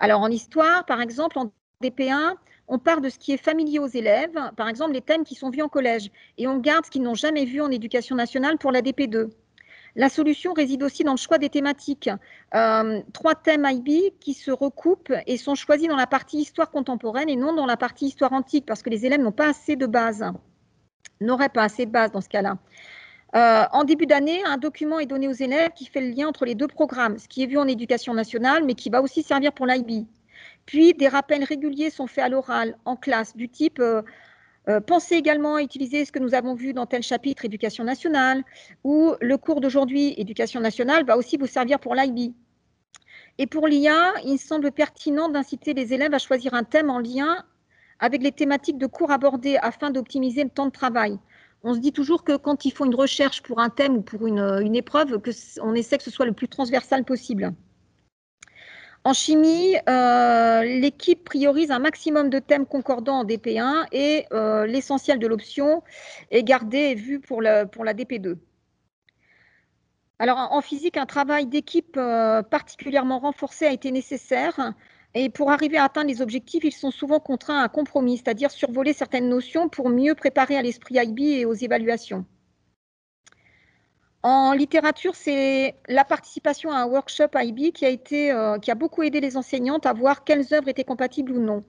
Alors, 0.00 0.22
en 0.22 0.30
histoire, 0.30 0.86
par 0.86 1.00
exemple, 1.00 1.38
en 1.38 1.52
DP1, 1.82 2.34
on 2.66 2.78
part 2.78 3.02
de 3.02 3.10
ce 3.10 3.18
qui 3.18 3.32
est 3.32 3.36
familier 3.36 3.78
aux 3.78 3.86
élèves, 3.86 4.38
par 4.56 4.68
exemple 4.68 4.92
les 4.92 5.02
thèmes 5.02 5.24
qui 5.24 5.34
sont 5.34 5.50
vus 5.50 5.60
en 5.60 5.68
collège, 5.68 6.10
et 6.38 6.48
on 6.48 6.58
garde 6.58 6.86
ce 6.86 6.90
qu'ils 6.90 7.02
n'ont 7.02 7.14
jamais 7.14 7.44
vu 7.44 7.60
en 7.60 7.70
éducation 7.70 8.16
nationale 8.16 8.56
pour 8.56 8.72
la 8.72 8.80
DP2. 8.80 9.28
La 9.96 10.08
solution 10.08 10.54
réside 10.54 10.82
aussi 10.82 11.04
dans 11.04 11.12
le 11.12 11.18
choix 11.18 11.38
des 11.38 11.50
thématiques. 11.50 12.10
Euh, 12.54 13.00
trois 13.12 13.34
thèmes 13.34 13.66
IB 13.70 14.14
qui 14.18 14.34
se 14.34 14.50
recoupent 14.50 15.12
et 15.26 15.36
sont 15.36 15.54
choisis 15.54 15.88
dans 15.88 15.96
la 15.96 16.06
partie 16.06 16.38
histoire 16.38 16.70
contemporaine 16.70 17.28
et 17.28 17.36
non 17.36 17.52
dans 17.52 17.66
la 17.66 17.76
partie 17.76 18.06
histoire 18.06 18.32
antique, 18.32 18.66
parce 18.66 18.82
que 18.82 18.90
les 18.90 19.06
élèves 19.06 19.20
n'ont 19.20 19.30
pas 19.30 19.50
assez 19.50 19.76
de 19.76 19.86
base, 19.86 20.24
n'auraient 21.20 21.48
pas 21.48 21.62
assez 21.62 21.86
de 21.86 21.90
base 21.90 22.12
dans 22.12 22.20
ce 22.20 22.28
cas-là. 22.28 22.58
Euh, 23.34 23.64
en 23.72 23.84
début 23.84 24.06
d'année, 24.06 24.44
un 24.44 24.58
document 24.58 25.00
est 25.00 25.06
donné 25.06 25.26
aux 25.26 25.32
élèves 25.32 25.70
qui 25.74 25.86
fait 25.86 26.00
le 26.00 26.10
lien 26.10 26.28
entre 26.28 26.44
les 26.44 26.54
deux 26.54 26.68
programmes, 26.68 27.18
ce 27.18 27.26
qui 27.26 27.42
est 27.42 27.46
vu 27.46 27.58
en 27.58 27.66
éducation 27.66 28.14
nationale, 28.14 28.64
mais 28.64 28.74
qui 28.74 28.90
va 28.90 29.02
aussi 29.02 29.22
servir 29.22 29.52
pour 29.52 29.66
l'IB. 29.66 30.06
Puis, 30.66 30.94
des 30.94 31.08
rappels 31.08 31.42
réguliers 31.42 31.90
sont 31.90 32.06
faits 32.06 32.24
à 32.24 32.28
l'oral, 32.28 32.76
en 32.84 32.96
classe, 32.96 33.36
du 33.36 33.48
type 33.48 33.80
euh, 33.80 34.02
euh, 34.68 34.80
pensez 34.80 35.16
également 35.16 35.56
à 35.56 35.62
utiliser 35.62 36.04
ce 36.04 36.12
que 36.12 36.18
nous 36.18 36.34
avons 36.34 36.54
vu 36.54 36.72
dans 36.72 36.86
tel 36.86 37.02
chapitre 37.02 37.44
éducation 37.44 37.84
nationale, 37.84 38.42
ou 38.82 39.14
le 39.20 39.36
cours 39.36 39.60
d'aujourd'hui 39.60 40.14
éducation 40.16 40.60
nationale 40.60 41.04
va 41.04 41.18
aussi 41.18 41.36
vous 41.36 41.46
servir 41.46 41.80
pour 41.80 41.94
l'IB. 41.94 42.32
Et 43.38 43.46
pour 43.46 43.66
l'IA, 43.66 44.12
il 44.24 44.38
semble 44.38 44.70
pertinent 44.70 45.28
d'inciter 45.28 45.74
les 45.74 45.92
élèves 45.92 46.14
à 46.14 46.18
choisir 46.18 46.54
un 46.54 46.64
thème 46.64 46.88
en 46.88 46.98
lien 46.98 47.44
avec 48.04 48.22
les 48.22 48.32
thématiques 48.32 48.76
de 48.76 48.86
cours 48.86 49.10
abordées 49.10 49.56
afin 49.56 49.90
d'optimiser 49.90 50.44
le 50.44 50.50
temps 50.50 50.66
de 50.66 50.70
travail. 50.70 51.18
On 51.62 51.72
se 51.72 51.78
dit 51.78 51.92
toujours 51.92 52.22
que 52.22 52.36
quand 52.36 52.66
ils 52.66 52.70
font 52.70 52.84
une 52.84 52.94
recherche 52.94 53.42
pour 53.42 53.60
un 53.60 53.70
thème 53.70 53.96
ou 53.96 54.02
pour 54.02 54.26
une, 54.26 54.60
une 54.60 54.76
épreuve, 54.76 55.18
on 55.62 55.74
essaie 55.74 55.96
que 55.96 56.04
ce 56.04 56.10
soit 56.10 56.26
le 56.26 56.34
plus 56.34 56.48
transversal 56.48 57.04
possible. 57.04 57.54
En 59.04 59.14
chimie, 59.14 59.76
euh, 59.88 60.62
l'équipe 60.64 61.24
priorise 61.24 61.70
un 61.70 61.78
maximum 61.78 62.28
de 62.28 62.38
thèmes 62.38 62.66
concordants 62.66 63.20
en 63.20 63.24
DP1 63.24 63.86
et 63.92 64.26
euh, 64.32 64.66
l'essentiel 64.66 65.18
de 65.18 65.26
l'option 65.26 65.82
est 66.30 66.42
gardé 66.42 66.78
et 66.78 66.94
vu 66.94 67.20
pour 67.20 67.40
la, 67.40 67.64
pour 67.64 67.84
la 67.84 67.94
DP2. 67.94 68.36
Alors 70.18 70.38
en 70.38 70.60
physique, 70.60 70.98
un 70.98 71.06
travail 71.06 71.46
d'équipe 71.46 71.96
euh, 71.96 72.42
particulièrement 72.42 73.18
renforcé 73.18 73.66
a 73.66 73.72
été 73.72 73.90
nécessaire 73.90 74.74
et 75.14 75.28
pour 75.30 75.50
arriver 75.52 75.76
à 75.76 75.84
atteindre 75.84 76.08
les 76.08 76.22
objectifs, 76.22 76.64
ils 76.64 76.72
sont 76.72 76.90
souvent 76.90 77.20
contraints 77.20 77.60
à 77.60 77.64
un 77.64 77.68
compromis, 77.68 78.16
c'est-à-dire 78.16 78.50
survoler 78.50 78.92
certaines 78.92 79.28
notions 79.28 79.68
pour 79.68 79.88
mieux 79.88 80.14
préparer 80.14 80.56
à 80.56 80.62
l'esprit 80.62 80.96
IB 80.96 81.20
et 81.20 81.44
aux 81.44 81.54
évaluations. 81.54 82.24
En 84.24 84.54
littérature, 84.54 85.14
c'est 85.14 85.76
la 85.86 86.02
participation 86.04 86.72
à 86.72 86.78
un 86.78 86.86
workshop 86.86 87.28
IB 87.34 87.72
qui 87.72 87.84
a, 87.84 87.90
été, 87.90 88.32
euh, 88.32 88.58
qui 88.58 88.70
a 88.70 88.74
beaucoup 88.74 89.02
aidé 89.02 89.20
les 89.20 89.36
enseignantes 89.36 89.86
à 89.86 89.92
voir 89.92 90.24
quelles 90.24 90.52
œuvres 90.54 90.68
étaient 90.68 90.84
compatibles 90.84 91.32
ou 91.32 91.40
non. 91.40 91.62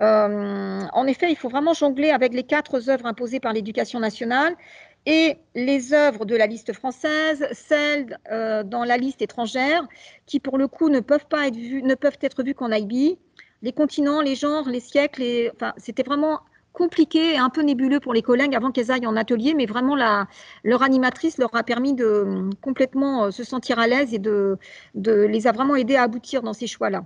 Euh, 0.00 0.80
en 0.92 1.06
effet, 1.06 1.30
il 1.30 1.36
faut 1.36 1.50
vraiment 1.50 1.74
jongler 1.74 2.10
avec 2.10 2.32
les 2.32 2.44
quatre 2.44 2.88
œuvres 2.88 3.06
imposées 3.06 3.40
par 3.40 3.52
l'éducation 3.52 4.00
nationale 4.00 4.56
et 5.06 5.36
les 5.54 5.92
œuvres 5.92 6.24
de 6.24 6.36
la 6.36 6.46
liste 6.46 6.72
française, 6.72 7.46
celles 7.52 8.18
euh, 8.30 8.62
dans 8.62 8.84
la 8.84 8.96
liste 8.96 9.22
étrangère, 9.22 9.86
qui 10.26 10.40
pour 10.40 10.58
le 10.58 10.68
coup 10.68 10.88
ne 10.88 11.00
peuvent 11.00 11.26
pas 11.26 11.48
être 11.48 11.56
vues, 11.56 11.82
ne 11.82 11.94
peuvent 11.94 12.18
être 12.20 12.42
vues 12.42 12.54
qu'en 12.54 12.70
IB. 12.70 13.18
Les 13.62 13.72
continents, 13.72 14.20
les 14.20 14.34
genres, 14.34 14.68
les 14.68 14.80
siècles, 14.80 15.52
c'était 15.76 16.02
vraiment 16.02 16.40
compliqué 16.72 17.34
et 17.34 17.38
un 17.38 17.50
peu 17.50 17.62
nébuleux 17.62 18.00
pour 18.00 18.14
les 18.14 18.22
collègues 18.22 18.54
avant 18.54 18.70
qu'elles 18.70 18.90
aillent 18.90 19.06
en 19.06 19.16
atelier, 19.16 19.54
mais 19.54 19.66
vraiment 19.66 19.96
leur 20.64 20.82
animatrice 20.82 21.38
leur 21.38 21.54
a 21.54 21.62
permis 21.62 21.94
de 21.94 22.50
complètement 22.60 23.24
euh, 23.24 23.30
se 23.30 23.44
sentir 23.44 23.78
à 23.78 23.86
l'aise 23.86 24.14
et 24.14 24.18
de, 24.18 24.58
de, 24.94 25.12
les 25.12 25.46
a 25.46 25.52
vraiment 25.52 25.76
aidés 25.76 25.96
à 25.96 26.02
aboutir 26.02 26.42
dans 26.42 26.54
ces 26.54 26.66
choix-là. 26.66 27.04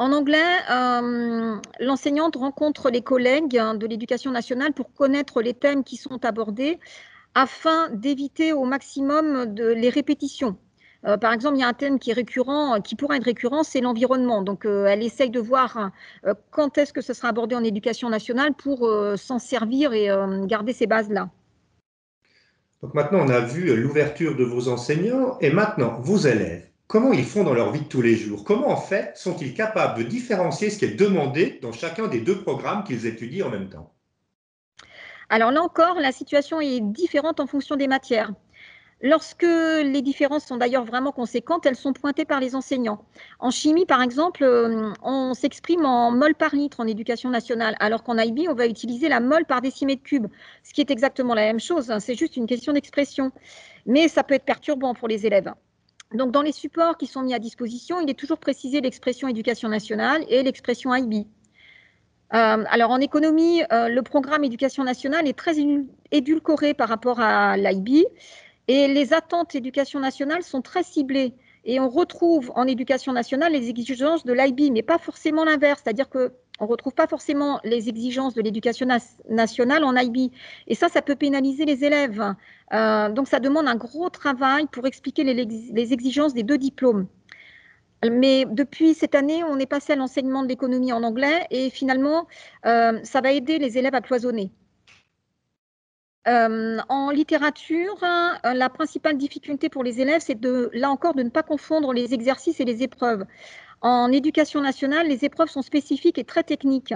En 0.00 0.12
anglais, 0.12 0.38
euh, 0.70 1.56
l'enseignante 1.78 2.34
rencontre 2.36 2.88
les 2.88 3.02
collègues 3.02 3.58
hein, 3.58 3.74
de 3.74 3.86
l'éducation 3.86 4.30
nationale 4.30 4.72
pour 4.72 4.94
connaître 4.94 5.42
les 5.42 5.52
thèmes 5.52 5.84
qui 5.84 5.98
sont 5.98 6.24
abordés 6.24 6.78
afin 7.34 7.90
d'éviter 7.90 8.54
au 8.54 8.64
maximum 8.64 9.54
les 9.58 9.90
répétitions. 9.90 10.56
Euh, 11.04 11.18
par 11.18 11.34
exemple, 11.34 11.58
il 11.58 11.60
y 11.60 11.64
a 11.64 11.68
un 11.68 11.74
thème 11.74 11.98
qui 11.98 12.12
est 12.12 12.14
récurrent, 12.14 12.80
qui 12.80 12.96
pourrait 12.96 13.18
être 13.18 13.24
récurrent, 13.24 13.62
c'est 13.62 13.82
l'environnement. 13.82 14.40
Donc, 14.40 14.64
euh, 14.64 14.86
elle 14.86 15.02
essaye 15.02 15.28
de 15.28 15.38
voir 15.38 15.90
euh, 16.24 16.32
quand 16.50 16.78
est-ce 16.78 16.94
que 16.94 17.02
ce 17.02 17.12
sera 17.12 17.28
abordé 17.28 17.54
en 17.54 17.62
éducation 17.62 18.08
nationale 18.08 18.54
pour 18.54 18.90
s'en 19.16 19.38
servir 19.38 19.92
et 19.92 20.08
garder 20.46 20.72
ces 20.72 20.86
bases-là. 20.86 21.28
Donc 22.80 22.94
maintenant, 22.94 23.18
on 23.18 23.28
a 23.28 23.40
vu 23.40 23.76
l'ouverture 23.76 24.34
de 24.34 24.44
vos 24.44 24.70
enseignants 24.70 25.36
et 25.42 25.50
maintenant, 25.50 26.00
vos 26.00 26.16
élèves. 26.16 26.69
Comment 26.90 27.12
ils 27.12 27.24
font 27.24 27.44
dans 27.44 27.54
leur 27.54 27.70
vie 27.70 27.82
de 27.82 27.86
tous 27.86 28.02
les 28.02 28.16
jours? 28.16 28.42
Comment 28.42 28.70
en 28.70 28.76
fait 28.76 29.16
sont-ils 29.16 29.54
capables 29.54 29.96
de 29.96 30.02
différencier 30.02 30.70
ce 30.70 30.78
qui 30.80 30.86
est 30.86 30.96
demandé 30.96 31.60
dans 31.62 31.70
chacun 31.70 32.08
des 32.08 32.18
deux 32.18 32.42
programmes 32.42 32.82
qu'ils 32.82 33.06
étudient 33.06 33.46
en 33.46 33.50
même 33.50 33.68
temps? 33.68 33.92
Alors 35.28 35.52
là 35.52 35.62
encore, 35.62 36.00
la 36.00 36.10
situation 36.10 36.60
est 36.60 36.80
différente 36.80 37.38
en 37.38 37.46
fonction 37.46 37.76
des 37.76 37.86
matières. 37.86 38.32
Lorsque 39.02 39.44
les 39.44 40.02
différences 40.02 40.44
sont 40.46 40.56
d'ailleurs 40.56 40.84
vraiment 40.84 41.12
conséquentes, 41.12 41.64
elles 41.64 41.76
sont 41.76 41.92
pointées 41.92 42.24
par 42.24 42.40
les 42.40 42.56
enseignants. 42.56 43.04
En 43.38 43.52
chimie, 43.52 43.86
par 43.86 44.02
exemple, 44.02 44.42
euh, 44.42 44.90
on 45.04 45.32
s'exprime 45.32 45.84
en 45.84 46.10
mol 46.10 46.34
par 46.34 46.56
litre 46.56 46.80
en 46.80 46.88
éducation 46.88 47.30
nationale, 47.30 47.76
alors 47.78 48.02
qu'en 48.02 48.18
IB, 48.18 48.48
on 48.48 48.54
va 48.54 48.66
utiliser 48.66 49.08
la 49.08 49.20
mol 49.20 49.44
par 49.44 49.60
décimètre 49.60 50.02
cube, 50.02 50.26
ce 50.64 50.74
qui 50.74 50.80
est 50.80 50.90
exactement 50.90 51.34
la 51.34 51.42
même 51.42 51.60
chose, 51.60 51.92
hein. 51.92 52.00
c'est 52.00 52.16
juste 52.16 52.36
une 52.36 52.48
question 52.48 52.72
d'expression. 52.72 53.30
Mais 53.86 54.08
ça 54.08 54.24
peut 54.24 54.34
être 54.34 54.44
perturbant 54.44 54.92
pour 54.92 55.06
les 55.06 55.24
élèves. 55.24 55.52
Donc, 56.12 56.32
dans 56.32 56.42
les 56.42 56.52
supports 56.52 56.96
qui 56.98 57.06
sont 57.06 57.22
mis 57.22 57.34
à 57.34 57.38
disposition, 57.38 58.00
il 58.00 58.10
est 58.10 58.18
toujours 58.18 58.38
précisé 58.38 58.80
l'expression 58.80 59.28
éducation 59.28 59.68
nationale 59.68 60.24
et 60.28 60.42
l'expression 60.42 60.94
IB. 60.94 61.26
Euh, 62.32 62.64
alors, 62.68 62.90
en 62.90 62.98
économie, 62.98 63.62
euh, 63.72 63.88
le 63.88 64.02
programme 64.02 64.44
éducation 64.44 64.82
nationale 64.82 65.28
est 65.28 65.38
très 65.38 65.54
édulcoré 66.10 66.74
par 66.74 66.88
rapport 66.88 67.20
à 67.20 67.56
l'IB. 67.56 68.04
Et 68.68 68.88
les 68.88 69.12
attentes 69.12 69.54
éducation 69.54 70.00
nationale 70.00 70.42
sont 70.42 70.62
très 70.62 70.82
ciblées. 70.82 71.34
Et 71.64 71.80
on 71.80 71.88
retrouve 71.88 72.52
en 72.54 72.66
éducation 72.66 73.12
nationale 73.12 73.52
les 73.52 73.68
exigences 73.68 74.24
de 74.24 74.32
l'IB, 74.32 74.72
mais 74.72 74.82
pas 74.82 74.98
forcément 74.98 75.44
l'inverse. 75.44 75.80
C'est-à-dire 75.84 76.08
qu'on 76.60 76.66
ne 76.66 76.70
retrouve 76.70 76.92
pas 76.92 77.06
forcément 77.06 77.58
les 77.64 77.88
exigences 77.88 78.34
de 78.34 78.42
l'éducation 78.42 78.86
nationale 79.30 79.82
en 79.82 79.96
IB. 79.96 80.30
Et 80.66 80.74
ça, 80.74 80.90
ça 80.90 81.00
peut 81.00 81.16
pénaliser 81.16 81.64
les 81.64 81.84
élèves. 81.84 82.22
Euh, 82.74 83.08
donc, 83.08 83.28
ça 83.28 83.40
demande 83.40 83.66
un 83.66 83.76
gros 83.76 84.10
travail 84.10 84.66
pour 84.66 84.86
expliquer 84.86 85.24
les, 85.24 85.92
exigences 85.92 86.34
des 86.34 86.42
deux 86.42 86.58
diplômes. 86.58 87.06
Mais 88.10 88.44
depuis 88.44 88.92
cette 88.92 89.14
année, 89.14 89.42
on 89.42 89.58
est 89.58 89.66
passé 89.66 89.94
à 89.94 89.96
l'enseignement 89.96 90.42
de 90.42 90.48
l'économie 90.48 90.92
en 90.92 91.02
anglais 91.02 91.46
et 91.50 91.70
finalement, 91.70 92.26
euh, 92.66 93.00
ça 93.04 93.22
va 93.22 93.32
aider 93.32 93.58
les 93.58 93.78
élèves 93.78 93.94
à 93.94 94.02
cloisonner. 94.02 94.52
Euh, 96.28 96.78
en 96.90 97.10
littérature, 97.10 97.98
la 98.02 98.68
principale 98.68 99.16
difficulté 99.16 99.70
pour 99.70 99.82
les 99.82 100.02
élèves, 100.02 100.20
c'est 100.20 100.38
là 100.74 100.90
encore, 100.90 101.14
de 101.14 101.22
ne 101.22 101.30
pas 101.30 101.42
confondre 101.42 101.94
les 101.94 102.12
exercices 102.12 102.60
et 102.60 102.66
les 102.66 102.82
épreuves. 102.82 103.24
En 103.82 104.12
éducation 104.12 104.60
nationale, 104.60 105.08
les 105.08 105.24
épreuves 105.24 105.48
sont 105.48 105.62
spécifiques 105.62 106.18
et 106.18 106.24
très 106.24 106.42
techniques. 106.42 106.94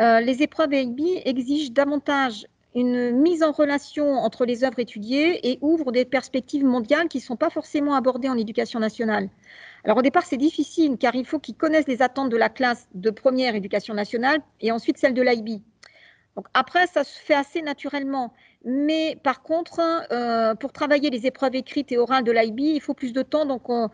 Euh, 0.00 0.20
les 0.20 0.42
épreuves 0.42 0.72
AIB 0.72 1.00
exigent 1.24 1.72
davantage 1.72 2.46
une 2.74 3.10
mise 3.10 3.42
en 3.42 3.52
relation 3.52 4.14
entre 4.14 4.46
les 4.46 4.64
œuvres 4.64 4.78
étudiées 4.78 5.50
et 5.50 5.58
ouvrent 5.60 5.92
des 5.92 6.04
perspectives 6.04 6.64
mondiales 6.64 7.08
qui 7.08 7.18
ne 7.18 7.22
sont 7.22 7.36
pas 7.36 7.50
forcément 7.50 7.94
abordées 7.94 8.30
en 8.30 8.38
éducation 8.38 8.80
nationale. 8.80 9.28
Alors 9.84 9.98
au 9.98 10.02
départ, 10.02 10.24
c'est 10.24 10.38
difficile 10.38 10.96
car 10.98 11.14
il 11.14 11.26
faut 11.26 11.38
qu'ils 11.38 11.56
connaissent 11.56 11.88
les 11.88 12.00
attentes 12.00 12.30
de 12.30 12.36
la 12.36 12.48
classe 12.48 12.88
de 12.94 13.10
première 13.10 13.54
éducation 13.54 13.92
nationale 13.94 14.40
et 14.60 14.72
ensuite 14.72 14.96
celle 14.96 15.12
de 15.12 15.22
l'IB. 15.22 15.60
Après, 16.54 16.86
ça 16.86 17.04
se 17.04 17.18
fait 17.18 17.34
assez 17.34 17.60
naturellement. 17.60 18.32
Mais 18.64 19.18
par 19.22 19.42
contre, 19.42 19.80
euh, 20.12 20.54
pour 20.54 20.72
travailler 20.72 21.10
les 21.10 21.26
épreuves 21.26 21.56
écrites 21.56 21.90
et 21.90 21.98
orales 21.98 22.22
de 22.24 22.30
l'IB, 22.30 22.60
il 22.60 22.80
faut 22.80 22.94
plus 22.94 23.12
de 23.12 23.22
temps. 23.22 23.44
Donc 23.44 23.68
on, 23.68 23.90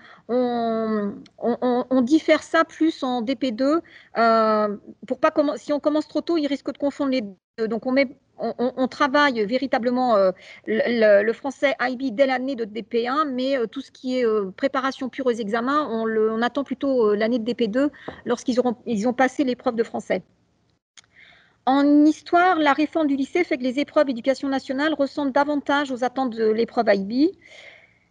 diffère 2.02 2.42
ça 2.42 2.64
plus 2.64 3.02
en 3.02 3.22
DP2. 3.22 3.80
Euh, 4.18 4.76
pour 5.06 5.20
pas 5.20 5.32
si 5.56 5.72
on 5.72 5.80
commence 5.80 6.06
trop 6.08 6.20
tôt, 6.20 6.36
il 6.36 6.46
risque 6.46 6.72
de 6.72 6.78
confondre 6.78 7.10
les 7.12 7.22
deux. 7.22 7.68
Donc 7.68 7.84
on, 7.86 8.88
travaille 8.88 9.44
véritablement 9.44 10.16
euh, 10.16 10.30
le, 10.66 11.32
français 11.32 11.74
IB 11.80 12.14
dès 12.14 12.26
l'année 12.26 12.54
de 12.54 12.64
DP1, 12.64 13.30
mais 13.32 13.56
tout 13.72 13.80
ce 13.80 13.90
qui 13.90 14.18
est 14.18 14.24
préparation 14.56 15.08
pure 15.08 15.26
aux 15.26 15.32
examens, 15.32 15.88
on, 15.90 16.06
on 16.06 16.42
attend 16.42 16.62
plutôt 16.62 17.14
l'année 17.14 17.38
de 17.38 17.50
DP2 17.50 17.90
lorsqu'ils 18.26 18.60
ils 18.86 19.08
ont 19.08 19.12
passé 19.12 19.44
l'épreuve 19.44 19.74
de 19.74 19.82
français. 19.82 20.22
En 21.70 22.06
histoire, 22.06 22.56
la 22.58 22.72
réforme 22.72 23.08
du 23.08 23.14
lycée 23.14 23.44
fait 23.44 23.58
que 23.58 23.62
les 23.62 23.78
épreuves 23.78 24.06
d'éducation 24.06 24.48
nationale 24.48 24.94
ressemblent 24.94 25.32
davantage 25.32 25.90
aux 25.90 26.02
attentes 26.02 26.34
de 26.34 26.48
l'épreuve 26.48 26.86
IB. 26.88 27.32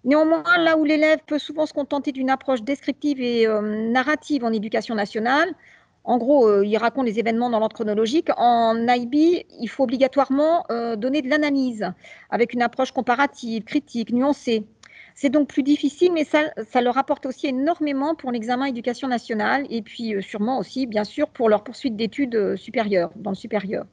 Néanmoins, 0.04 0.44
là 0.60 0.78
où 0.78 0.84
l'élève 0.84 1.18
peut 1.26 1.40
souvent 1.40 1.66
se 1.66 1.74
contenter 1.74 2.12
d'une 2.12 2.30
approche 2.30 2.62
descriptive 2.62 3.20
et 3.20 3.48
euh, 3.48 3.90
narrative 3.90 4.44
en 4.44 4.54
éducation 4.54 4.94
nationale, 4.94 5.56
en 6.04 6.20
gros, 6.20 6.48
euh, 6.48 6.68
il 6.68 6.78
raconte 6.78 7.08
les 7.08 7.18
événements 7.18 7.50
dans 7.50 7.58
l'ordre 7.58 7.74
chronologique. 7.74 8.30
En 8.38 8.78
IB, 8.88 9.48
il 9.60 9.68
faut 9.68 9.86
obligatoirement 9.86 10.64
euh, 10.70 10.96
donner 10.96 11.24
de 11.24 11.28
l'analyse 11.28 11.92
avec 12.30 12.54
une 12.54 12.62
approche 12.62 12.92
comparative, 12.92 13.64
critique, 13.64 14.12
nuancée. 14.12 14.68
C'est 15.20 15.32
donc 15.32 15.48
plus 15.50 15.64
difficile, 15.64 16.14
mais 16.14 16.26
ça, 16.26 16.80
leur 16.80 16.96
apporte 17.00 17.26
aussi 17.26 17.48
énormément 17.48 18.14
pour 18.14 18.32
l'examen 18.32 18.66
éducation 18.66 19.08
nationale 19.08 19.66
et 19.72 19.82
puis 19.82 20.14
euh, 20.14 20.22
sûrement 20.22 20.60
aussi, 20.60 20.86
bien 20.86 21.04
sûr, 21.04 21.28
pour 21.30 21.50
leur 21.50 21.64
poursuite 21.64 21.96
d'études 21.96 22.56
supérieures, 22.56 23.10
dans 23.16 23.32
le 23.32 23.36
supérieur. 23.36 23.88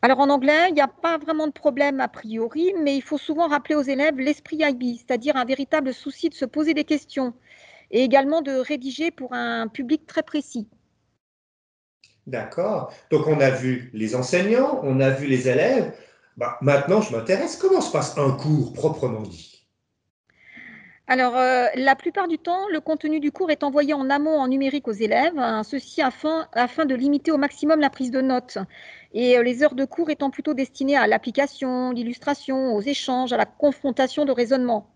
Alors 0.00 0.20
en 0.20 0.30
anglais, 0.30 0.68
il 0.68 0.74
n'y 0.74 0.80
a 0.80 0.86
pas 0.86 1.18
vraiment 1.18 1.48
de 1.48 1.52
problème 1.52 1.98
a 1.98 2.06
priori, 2.06 2.72
mais 2.80 2.96
il 2.96 3.02
faut 3.02 3.18
souvent 3.18 3.48
rappeler 3.48 3.74
aux 3.74 3.82
élèves 3.82 4.16
l'esprit 4.16 4.58
IB, 4.60 4.96
c'est-à-dire 4.96 5.34
un 5.34 5.44
véritable 5.44 5.92
souci 5.92 6.28
de 6.28 6.34
se 6.34 6.44
poser 6.44 6.72
des 6.72 6.84
questions, 6.84 7.34
et 7.90 8.04
également 8.04 8.42
de 8.42 8.52
rédiger 8.52 9.10
pour 9.10 9.32
un 9.32 9.66
public 9.66 10.06
très 10.06 10.22
précis. 10.22 10.68
D'accord. 12.28 12.94
Donc 13.10 13.26
on 13.26 13.40
a 13.40 13.50
vu 13.50 13.90
les 13.92 14.14
enseignants, 14.14 14.78
on 14.84 15.00
a 15.00 15.10
vu 15.10 15.26
les 15.26 15.48
élèves. 15.48 15.92
Bah, 16.36 16.58
maintenant, 16.60 17.00
je 17.00 17.10
m'intéresse. 17.10 17.56
Comment 17.56 17.80
se 17.80 17.90
passe 17.90 18.16
un 18.16 18.30
cours 18.30 18.72
proprement 18.72 19.22
dit? 19.22 19.49
Alors, 21.10 21.36
euh, 21.36 21.66
la 21.74 21.96
plupart 21.96 22.28
du 22.28 22.38
temps, 22.38 22.68
le 22.68 22.80
contenu 22.80 23.18
du 23.18 23.32
cours 23.32 23.50
est 23.50 23.64
envoyé 23.64 23.94
en 23.94 24.08
amont 24.10 24.38
en 24.38 24.46
numérique 24.46 24.86
aux 24.86 24.92
élèves, 24.92 25.36
hein, 25.36 25.64
ceci 25.64 26.00
afin, 26.02 26.46
de 26.86 26.94
limiter 26.94 27.32
au 27.32 27.36
maximum 27.36 27.80
la 27.80 27.90
prise 27.90 28.12
de 28.12 28.20
notes. 28.20 28.58
Et 29.12 29.36
euh, 29.36 29.42
les 29.42 29.64
heures 29.64 29.74
de 29.74 29.84
cours 29.84 30.10
étant 30.10 30.30
plutôt 30.30 30.54
destinées 30.54 30.96
à 30.96 31.08
l'application, 31.08 31.90
l'illustration, 31.90 32.76
aux 32.76 32.80
échanges, 32.80 33.32
à 33.32 33.36
la 33.36 33.44
confrontation 33.44 34.24
de 34.24 34.30
raisonnement. 34.30 34.86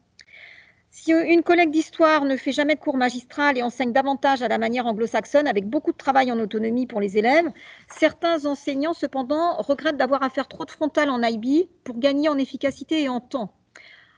Si 0.92 1.10
une 1.10 1.42
collègue 1.42 1.72
d'histoire 1.72 2.24
ne 2.24 2.36
fait 2.36 2.52
jamais 2.52 2.76
de 2.76 2.80
cours 2.80 2.96
magistral 2.96 3.58
et 3.58 3.64
enseigne 3.64 3.92
davantage 3.92 4.40
à 4.40 4.46
la 4.46 4.58
manière 4.58 4.86
anglo-saxonne, 4.86 5.48
avec 5.48 5.68
beaucoup 5.68 5.90
de 5.90 5.96
travail 5.96 6.30
en 6.30 6.38
autonomie 6.38 6.86
pour 6.86 7.00
les 7.00 7.18
élèves, 7.18 7.50
certains 7.88 8.46
enseignants, 8.46 8.94
cependant, 8.94 9.56
regrettent 9.56 9.96
d'avoir 9.96 10.22
à 10.22 10.30
faire 10.30 10.46
trop 10.46 10.64
de 10.64 10.70
frontal 10.70 11.10
en 11.10 11.20
IB 11.24 11.68
pour 11.82 11.98
gagner 11.98 12.28
en 12.28 12.38
efficacité 12.38 13.02
et 13.02 13.08
en 13.08 13.18
temps. 13.18 13.52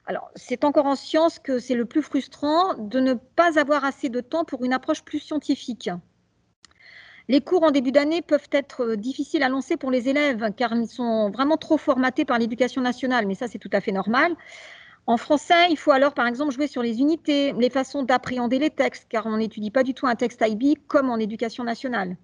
Alors, 0.06 0.30
c'est 0.36 0.62
encore 0.62 0.86
en 0.86 0.94
science 0.94 1.40
que 1.40 1.58
c'est 1.58 1.75
le 1.75 1.84
plus 1.84 2.02
frustrant 2.02 2.75
de 2.75 3.00
ne 3.00 3.14
pas 3.14 3.58
avoir 3.58 3.84
assez 3.84 4.08
de 4.08 4.20
temps 4.20 4.44
pour 4.44 4.64
une 4.64 4.72
approche 4.72 5.02
plus 5.02 5.18
scientifique. 5.18 5.90
Les 7.28 7.40
cours 7.40 7.64
en 7.64 7.72
début 7.72 7.90
d'année 7.90 8.22
peuvent 8.22 8.48
être 8.52 8.94
difficiles 8.94 9.42
à 9.42 9.48
lancer 9.48 9.76
pour 9.76 9.90
les 9.90 10.08
élèves 10.08 10.52
car 10.56 10.72
ils 10.76 10.86
sont 10.86 11.30
vraiment 11.30 11.56
trop 11.56 11.76
formatés 11.76 12.25
par 12.25 12.38
l'éducation 12.38 12.80
nationale, 12.82 13.26
mais 13.26 13.34
ça 13.34 13.48
c'est 13.48 13.58
tout 13.58 13.70
à 13.72 13.80
fait 13.80 13.90
normal. 13.90 14.36
En 15.08 15.16
français, 15.16 15.70
il 15.70 15.76
faut 15.76 15.90
alors 15.90 16.14
par 16.14 16.28
exemple 16.28 16.52
jouer 16.52 16.68
sur 16.68 16.82
les 16.82 17.00
unités, 17.00 17.52
les 17.54 17.70
façons 17.70 18.04
d'appréhender 18.04 18.60
les 18.60 18.70
textes, 18.70 19.06
car 19.08 19.26
on 19.26 19.38
n'étudie 19.38 19.72
pas 19.72 19.82
du 19.82 19.92
tout 19.92 20.06
un 20.06 20.14
texte 20.14 20.44
IB 20.46 20.78
comme 20.86 21.10
en 21.10 21.16
éducation 21.16 21.64
nationale. 21.64 22.16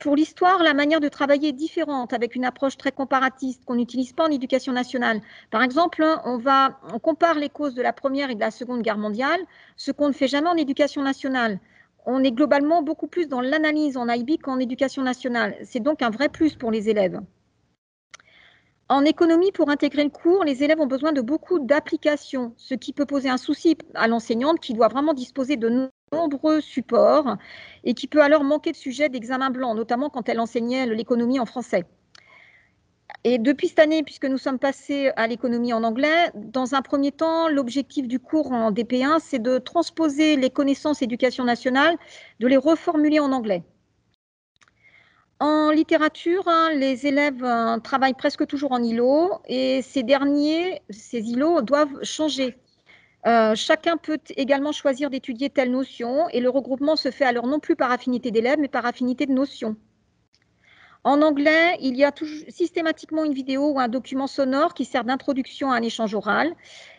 Pour 0.00 0.16
l'histoire, 0.16 0.62
la 0.62 0.72
manière 0.72 1.00
de 1.00 1.08
travailler 1.08 1.50
est 1.50 1.52
différente, 1.52 2.14
avec 2.14 2.34
une 2.34 2.46
approche 2.46 2.78
très 2.78 2.90
comparatiste 2.90 3.66
qu'on 3.66 3.74
n'utilise 3.74 4.14
pas 4.14 4.26
en 4.26 4.30
éducation 4.30 4.72
nationale. 4.72 5.20
Par 5.50 5.62
exemple, 5.62 6.02
on, 6.24 6.38
va, 6.38 6.80
on 6.94 6.98
compare 6.98 7.34
les 7.34 7.50
causes 7.50 7.74
de 7.74 7.82
la 7.82 7.92
Première 7.92 8.30
et 8.30 8.34
de 8.34 8.40
la 8.40 8.50
Seconde 8.50 8.80
Guerre 8.80 8.96
mondiale, 8.96 9.40
ce 9.76 9.92
qu'on 9.92 10.08
ne 10.08 10.14
fait 10.14 10.26
jamais 10.26 10.48
en 10.48 10.56
éducation 10.56 11.02
nationale. 11.02 11.60
On 12.06 12.24
est 12.24 12.32
globalement 12.32 12.82
beaucoup 12.82 13.08
plus 13.08 13.28
dans 13.28 13.42
l'analyse 13.42 13.98
en 13.98 14.08
IB 14.08 14.38
qu'en 14.38 14.58
éducation 14.58 15.02
nationale. 15.02 15.54
C'est 15.64 15.80
donc 15.80 16.00
un 16.00 16.08
vrai 16.08 16.30
plus 16.30 16.54
pour 16.54 16.70
les 16.70 16.88
élèves. 16.88 17.20
En 18.90 19.04
économie, 19.04 19.52
pour 19.52 19.70
intégrer 19.70 20.02
le 20.02 20.10
cours, 20.10 20.42
les 20.42 20.64
élèves 20.64 20.80
ont 20.80 20.88
besoin 20.88 21.12
de 21.12 21.20
beaucoup 21.20 21.60
d'applications, 21.60 22.54
ce 22.56 22.74
qui 22.74 22.92
peut 22.92 23.06
poser 23.06 23.28
un 23.28 23.36
souci 23.36 23.78
à 23.94 24.08
l'enseignante 24.08 24.58
qui 24.58 24.74
doit 24.74 24.88
vraiment 24.88 25.14
disposer 25.14 25.56
de 25.56 25.88
nombreux 26.12 26.60
supports 26.60 27.36
et 27.84 27.94
qui 27.94 28.08
peut 28.08 28.20
alors 28.20 28.42
manquer 28.42 28.72
de 28.72 28.76
sujets 28.76 29.08
d'examen 29.08 29.50
blanc, 29.50 29.76
notamment 29.76 30.10
quand 30.10 30.28
elle 30.28 30.40
enseignait 30.40 30.86
l'économie 30.86 31.38
en 31.38 31.46
français. 31.46 31.84
Et 33.22 33.38
depuis 33.38 33.68
cette 33.68 33.78
année, 33.78 34.02
puisque 34.02 34.24
nous 34.24 34.38
sommes 34.38 34.58
passés 34.58 35.12
à 35.14 35.28
l'économie 35.28 35.72
en 35.72 35.84
anglais, 35.84 36.32
dans 36.34 36.74
un 36.74 36.82
premier 36.82 37.12
temps, 37.12 37.48
l'objectif 37.48 38.08
du 38.08 38.18
cours 38.18 38.50
en 38.50 38.72
DP1, 38.72 39.20
c'est 39.20 39.40
de 39.40 39.58
transposer 39.58 40.34
les 40.34 40.50
connaissances 40.50 41.00
éducation 41.00 41.44
nationale, 41.44 41.96
de 42.40 42.48
les 42.48 42.56
reformuler 42.56 43.20
en 43.20 43.30
anglais. 43.30 43.62
En 45.40 45.70
littérature, 45.70 46.46
hein, 46.48 46.68
les 46.74 47.06
élèves 47.06 47.42
euh, 47.42 47.78
travaillent 47.78 48.12
presque 48.12 48.46
toujours 48.46 48.72
en 48.72 48.82
îlot 48.82 49.40
et 49.48 49.80
ces 49.80 50.02
derniers, 50.02 50.82
ces 50.90 51.30
îlots 51.30 51.62
doivent 51.62 52.02
changer. 52.02 52.58
Euh, 53.26 53.54
chacun 53.54 53.96
peut 53.96 54.20
également 54.36 54.72
choisir 54.72 55.08
d'étudier 55.08 55.48
telle 55.48 55.70
notion 55.70 56.28
et 56.28 56.40
le 56.40 56.50
regroupement 56.50 56.94
se 56.94 57.10
fait 57.10 57.24
alors 57.24 57.46
non 57.46 57.58
plus 57.58 57.74
par 57.74 57.90
affinité 57.90 58.30
d'élèves 58.30 58.58
mais 58.58 58.68
par 58.68 58.84
affinité 58.84 59.24
de 59.24 59.32
notions. 59.32 59.76
En 61.04 61.22
anglais, 61.22 61.78
il 61.80 61.96
y 61.96 62.04
a 62.04 62.12
systématiquement 62.48 63.24
une 63.24 63.32
vidéo 63.32 63.70
ou 63.70 63.80
un 63.80 63.88
document 63.88 64.26
sonore 64.26 64.74
qui 64.74 64.84
sert 64.84 65.04
d'introduction 65.04 65.72
à 65.72 65.76
un 65.76 65.82
échange 65.82 66.14
oral. 66.14 66.54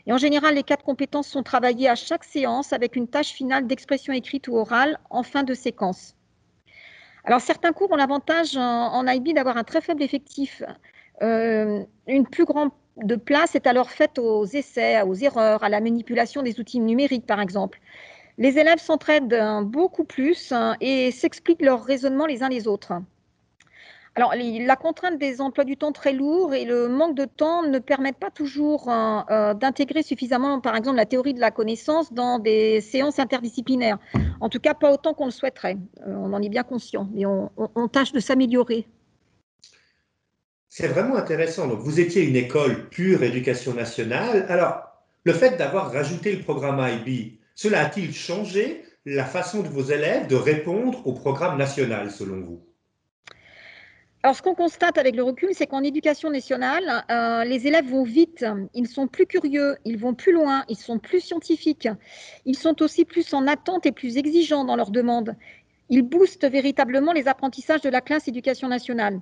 Et 0.08 0.14
en 0.14 0.18
général, 0.18 0.56
les 0.56 0.64
quatre 0.64 0.84
compétences 0.84 1.28
sont 1.28 1.44
travaillées 1.44 1.90
à 1.90 1.96
chaque 1.96 2.24
séance 2.24 2.74
avec 2.74 2.96
une 2.96 3.08
tâche 3.08 3.34
finale 3.34 3.68
d'expression 3.68 4.14
écrite 4.14 4.48
ou 4.48 4.58
orale 4.58 5.00
en 5.12 5.22
fin 5.22 5.44
de 5.44 5.54
séquence. 5.54 6.16
Alors, 7.24 7.42
certains 7.42 7.72
cours 7.72 7.92
ont 7.92 7.96
l'avantage 7.96 8.58
en, 8.58 9.06
IB 9.08 9.34
d'avoir 9.34 9.58
un 9.58 9.64
très 9.64 9.82
faible 9.82 10.04
effectif. 10.04 10.64
Euh, 11.22 11.84
une 12.08 12.26
plus 12.26 12.46
grande 12.46 12.72
de 12.98 13.16
place 13.16 13.56
est 13.56 13.68
alors 13.68 13.92
faite 13.92 14.18
aux 14.20 14.46
essais, 14.46 15.02
aux 15.04 15.14
erreurs, 15.14 15.64
à 15.64 15.70
la 15.70 15.82
manipulation 15.82 16.42
des 16.42 16.60
outils 16.60 16.80
numériques, 16.80 17.26
par 17.26 17.40
exemple. 17.40 17.80
Les 18.38 18.58
élèves 18.58 18.80
s'entraident 18.80 19.62
beaucoup 19.64 20.04
plus 20.04 20.52
hein, 20.52 20.76
et 20.82 21.12
s'expliquent 21.12 21.62
leur 21.62 21.84
raisonnement 21.84 22.26
les 22.26 22.44
uns 22.44 22.50
les 22.50 22.68
autres. 22.68 22.94
Alors, 24.16 24.34
la 24.36 24.76
contrainte 24.76 25.18
des 25.20 25.40
emplois 25.40 25.64
du 25.64 25.78
temps 25.78 25.94
très 25.94 26.12
lourds 26.12 26.54
et 26.54 26.66
le 26.66 26.90
manque 26.90 27.16
de 27.16 27.24
temps 27.24 27.64
ne 27.64 27.80
permettent 27.80 28.20
pas 28.20 28.30
toujours 28.30 28.90
hein, 28.90 29.26
euh, 29.32 29.54
d'intégrer 29.54 30.04
suffisamment, 30.04 30.60
par 30.60 30.76
exemple, 30.76 30.98
la 30.98 31.06
théorie 31.06 31.34
de 31.34 31.40
la 31.40 31.50
connaissance 31.50 32.12
dans 32.12 32.38
des 32.38 32.82
séances 32.82 33.20
interdisciplinaires. 33.20 34.00
En 34.42 34.50
tout 34.50 34.60
cas, 34.60 34.74
pas 34.74 34.92
autant 34.92 35.14
qu'on 35.14 35.26
le 35.26 35.32
souhaiterait. 35.32 35.78
Euh, 36.06 36.14
on 36.14 36.34
en 36.34 36.42
est 36.42 36.50
bien 36.50 36.64
conscient, 36.64 37.08
mais 37.14 37.26
on, 37.26 37.88
tâche 37.88 38.12
de 38.12 38.20
s'améliorer. 38.20 38.86
C'est 40.68 40.88
vraiment 40.88 41.16
intéressant. 41.16 41.68
Donc, 41.68 41.80
vous 41.80 42.02
étiez 42.02 42.24
une 42.24 42.36
école 42.36 42.90
pure 42.90 43.24
éducation 43.24 43.74
nationale. 43.74 44.46
Alors, 44.50 44.92
le 45.24 45.32
fait 45.32 45.56
d'avoir 45.58 45.90
rajouté 45.94 46.36
le 46.36 46.44
programme 46.44 46.86
IB, 46.86 47.40
cela 47.56 47.86
a-t-il 47.86 48.14
changé 48.14 48.84
la 49.06 49.24
façon 49.24 49.62
de 49.62 49.70
vos 49.70 49.84
élèves 49.84 50.28
de 50.28 50.36
répondre 50.36 51.08
au 51.08 51.14
programme 51.14 51.58
national, 51.58 52.12
selon 52.12 52.42
vous? 52.42 52.71
Alors, 54.24 54.36
ce 54.36 54.44
qu'on 54.44 54.54
constate 54.54 55.00
avec 55.00 55.16
le 55.16 55.24
recul, 55.24 55.50
c'est 55.54 55.66
qu'en 55.66 55.82
éducation 55.82 56.30
nationale, 56.30 57.04
euh, 57.10 57.44
les 57.44 57.66
élèves 57.66 57.88
vont 57.90 58.04
vite, 58.04 58.46
ils 58.76 58.88
sont 58.88 59.08
plus 59.08 59.26
curieux, 59.26 59.78
ils 59.84 59.98
vont 59.98 60.14
plus 60.14 60.32
loin, 60.32 60.64
ils 60.70 60.78
sont 60.78 61.00
plus 61.00 61.22
scientifiques, 61.22 61.90
ils 62.46 62.56
sont 62.56 62.84
aussi 62.84 63.04
plus 63.04 63.34
en 63.34 63.48
attente 63.48 63.88
et 63.88 63.92
plus 63.92 64.18
exigeants 64.18 64.64
dans 64.64 64.76
leurs 64.76 64.92
demandes. 64.92 65.36
Ils 65.90 66.04
boostent 66.04 66.46
véritablement 66.46 67.14
les 67.14 67.28
apprentissages 67.28 67.82
de 67.82 67.90
la 67.90 68.00
classe 68.00 68.28
éducation 68.28 68.68
nationale. 68.68 69.22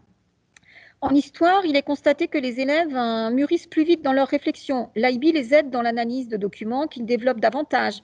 En 0.99 1.11
histoire, 1.11 1.65
il 1.65 1.77
est 1.77 1.81
constaté 1.81 2.27
que 2.27 2.37
les 2.37 2.59
élèves 2.59 2.93
euh, 2.93 3.29
mûrissent 3.29 3.67
plus 3.67 3.85
vite 3.85 4.01
dans 4.01 4.11
leurs 4.11 4.27
réflexions. 4.27 4.89
L'IB 4.97 5.33
les 5.33 5.53
aide 5.53 5.69
dans 5.69 5.81
l'analyse 5.81 6.27
de 6.27 6.35
documents 6.35 6.87
qu'ils 6.87 7.05
développent 7.05 7.39
davantage. 7.39 8.01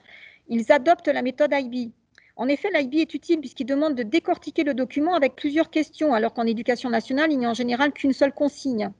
Ils 0.48 0.72
adoptent 0.72 1.08
la 1.08 1.20
méthode 1.20 1.52
IB. 1.52 1.92
En 2.36 2.48
effet, 2.48 2.68
l'IB 2.74 2.96
est 2.96 3.14
utile 3.14 3.40
puisqu'il 3.40 3.64
demande 3.64 3.94
de 3.94 4.02
décortiquer 4.02 4.62
le 4.62 4.74
document 4.74 5.14
avec 5.14 5.34
plusieurs 5.36 5.70
questions, 5.70 6.12
alors 6.12 6.34
qu'en 6.34 6.46
éducation 6.46 6.90
nationale, 6.90 7.32
il 7.32 7.38
n'y 7.38 7.46
a 7.46 7.50
en 7.50 7.54
général 7.54 7.92
qu'une 7.92 8.12
seule 8.12 8.32
consigne. 8.32 8.90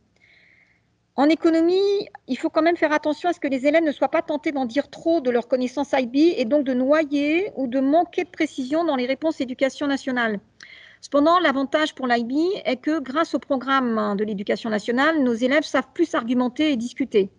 En 1.16 1.28
économie, 1.28 2.08
il 2.28 2.36
faut 2.36 2.48
quand 2.48 2.62
même 2.62 2.76
faire 2.76 2.92
attention 2.92 3.28
à 3.28 3.32
ce 3.34 3.40
que 3.40 3.48
les 3.48 3.66
élèves 3.66 3.84
ne 3.84 3.92
soient 3.92 4.10
pas 4.10 4.22
tentés 4.22 4.52
d'en 4.52 4.64
dire 4.64 4.88
trop 4.90 5.20
de 5.20 5.30
leurs 5.30 5.48
connaissances 5.48 5.92
IB 5.92 6.34
et 6.36 6.44
donc 6.46 6.64
de 6.64 6.74
noyer 6.74 7.50
ou 7.56 7.66
de 7.66 7.80
manquer 7.80 8.24
de 8.24 8.30
précision 8.30 8.84
dans 8.84 8.96
les 8.96 9.06
réponses 9.06 9.40
éducation 9.40 9.86
nationale. 9.86 10.40
Cependant, 11.02 11.38
l'avantage 11.38 11.94
pour 11.94 12.06
l'IB 12.06 12.32
est 12.64 12.76
que 12.76 13.00
grâce 13.00 13.34
au 13.34 13.38
programme 13.38 14.16
de 14.16 14.24
l'éducation 14.24 14.70
nationale, 14.70 15.22
nos 15.22 15.34
élèves 15.34 15.64
savent 15.64 15.88
plus 15.94 16.14
argumenter 16.14 16.72
et 16.72 16.76
discuter. 16.76 17.30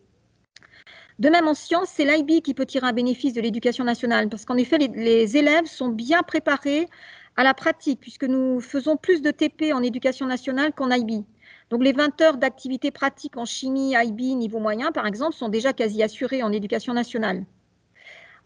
De 1.19 1.29
même, 1.29 1.47
en 1.47 1.55
sciences, 1.55 1.89
c'est 1.89 2.05
l'IB 2.05 2.41
qui 2.43 2.53
peut 2.53 2.65
tirer 2.65 2.85
un 2.85 2.93
bénéfice 2.93 3.33
de 3.33 3.41
l'éducation 3.41 3.83
nationale, 3.83 4.29
parce 4.29 4.45
qu'en 4.45 4.55
effet, 4.55 4.77
les, 4.77 5.37
élèves 5.37 5.65
sont 5.65 5.89
bien 5.89 6.21
préparés 6.21 6.87
à 7.35 7.43
la 7.43 7.55
pratique, 7.55 7.99
puisque 7.99 8.25
nous 8.25 8.59
faisons 8.61 8.97
plus 8.97 9.21
de 9.21 9.31
TP 9.31 9.73
en 9.73 9.81
éducation 9.81 10.27
nationale 10.27 10.73
qu'en 10.73 10.91
IB. 10.91 11.25
Donc 11.69 11.83
les 11.83 11.91
20 11.91 12.21
heures 12.21 12.37
d'activité 12.37 12.91
pratique 12.91 13.35
en 13.35 13.45
chimie 13.45 13.93
IB 13.95 14.35
niveau 14.35 14.59
moyen, 14.59 14.91
par 14.91 15.07
exemple, 15.07 15.35
sont 15.35 15.49
déjà 15.49 15.73
quasi 15.73 16.03
assurées 16.03 16.43
en 16.43 16.51
éducation 16.51 16.93
nationale. 16.93 17.45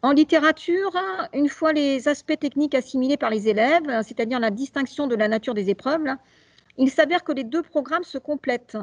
En 0.01 0.11
littérature, 0.11 0.95
une 1.33 1.49
fois 1.49 1.73
les 1.73 2.07
aspects 2.07 2.39
techniques 2.39 2.73
assimilés 2.73 3.17
par 3.17 3.29
les 3.29 3.49
élèves, 3.49 4.01
c'est-à-dire 4.03 4.39
la 4.39 4.49
distinction 4.49 5.07
de 5.07 5.15
la 5.15 5.27
nature 5.27 5.53
des 5.53 5.69
épreuves, 5.69 6.07
il 6.77 6.89
s'avère 6.89 7.23
que 7.23 7.33
les 7.33 7.43
deux 7.43 7.61
programmes 7.61 8.03
se 8.03 8.17
complètent. 8.17 8.77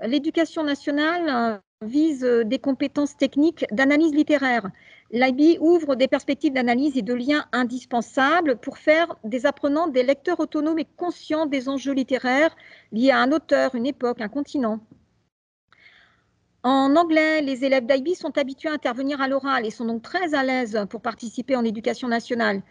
L'éducation 0.00 0.64
nationale 0.64 1.60
vise 1.84 2.20
des 2.20 2.58
compétences 2.58 3.16
techniques 3.16 3.64
d'analyse 3.70 4.14
littéraire. 4.14 4.70
L'IB 5.10 5.60
ouvre 5.60 5.94
des 5.94 6.08
perspectives 6.08 6.52
d'analyse 6.52 6.96
et 6.96 7.02
de 7.02 7.14
liens 7.14 7.44
indispensables 7.52 8.56
pour 8.56 8.78
faire 8.78 9.16
des 9.22 9.46
apprenants 9.46 9.86
des 9.86 10.02
lecteurs 10.02 10.40
autonomes 10.40 10.78
et 10.78 10.88
conscients 10.96 11.46
des 11.46 11.68
enjeux 11.68 11.92
littéraires 11.92 12.56
liés 12.92 13.10
à 13.10 13.18
un 13.18 13.30
auteur, 13.30 13.74
une 13.74 13.86
époque, 13.86 14.20
un 14.20 14.28
continent. 14.28 14.80
En 16.64 16.96
anglais, 16.96 17.42
les 17.42 17.64
élèves 17.64 17.86
d'IB 17.86 18.14
sont 18.14 18.38
habitués 18.38 18.70
à 18.70 18.72
intervenir 18.72 19.20
à 19.20 19.28
l'oral 19.28 19.66
et 19.66 19.70
sont 19.70 19.84
donc 19.84 20.02
très 20.02 20.34
à 20.34 20.42
l'aise 20.42 20.86
pour 20.88 21.02
participer 21.02 21.56
en 21.56 21.64
éducation 21.64 22.08
nationale. 22.08 22.62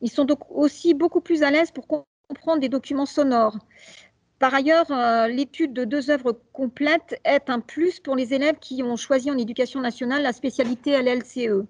Ils 0.00 0.10
sont 0.10 0.24
donc 0.24 0.40
aussi 0.50 0.94
beaucoup 0.94 1.20
plus 1.20 1.44
à 1.44 1.50
l'aise 1.50 1.70
pour 1.70 1.86
comprendre 1.86 2.60
des 2.60 2.68
documents 2.68 3.06
sonores. 3.06 3.56
Par 4.38 4.52
ailleurs, 4.52 4.90
euh, 4.90 5.28
l'étude 5.28 5.72
de 5.72 5.84
deux 5.84 6.10
œuvres 6.10 6.38
complètes 6.52 7.18
est 7.24 7.48
un 7.48 7.60
plus 7.60 8.00
pour 8.00 8.14
les 8.14 8.34
élèves 8.34 8.58
qui 8.60 8.82
ont 8.82 8.96
choisi 8.96 9.30
en 9.30 9.38
éducation 9.38 9.80
nationale 9.80 10.22
la 10.22 10.34
spécialité 10.34 11.00
LLCE. 11.00 11.64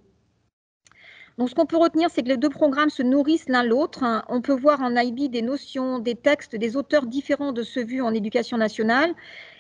Donc, 1.38 1.50
ce 1.50 1.54
qu'on 1.54 1.66
peut 1.66 1.76
retenir, 1.76 2.08
c'est 2.10 2.22
que 2.22 2.28
les 2.28 2.38
deux 2.38 2.50
programmes 2.50 2.90
se 2.90 3.02
nourrissent 3.02 3.48
l'un 3.48 3.62
l'autre. 3.62 4.02
On 4.28 4.40
peut 4.40 4.54
voir 4.54 4.80
en 4.80 4.96
IB 4.96 5.28
des 5.28 5.42
notions, 5.42 5.98
des 5.98 6.14
textes, 6.14 6.56
des 6.56 6.76
auteurs 6.76 7.06
différents 7.06 7.52
de 7.52 7.62
ceux 7.62 7.84
vus 7.84 8.00
en 8.00 8.12
éducation 8.14 8.56
nationale. 8.56 9.14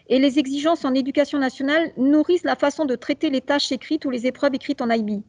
Et 0.08 0.18
les 0.18 0.38
exigences 0.38 0.84
en 0.84 0.94
éducation 0.94 1.38
nationale 1.38 1.92
nourrissent 1.96 2.44
la 2.44 2.56
façon 2.56 2.86
de 2.86 2.96
traiter 2.96 3.28
les 3.28 3.42
tâches 3.42 3.70
écrites 3.72 4.04
ou 4.04 4.10
les 4.10 4.26
épreuves 4.26 4.54
écrites 4.54 4.80
en 4.80 4.90
IB. 4.90 5.22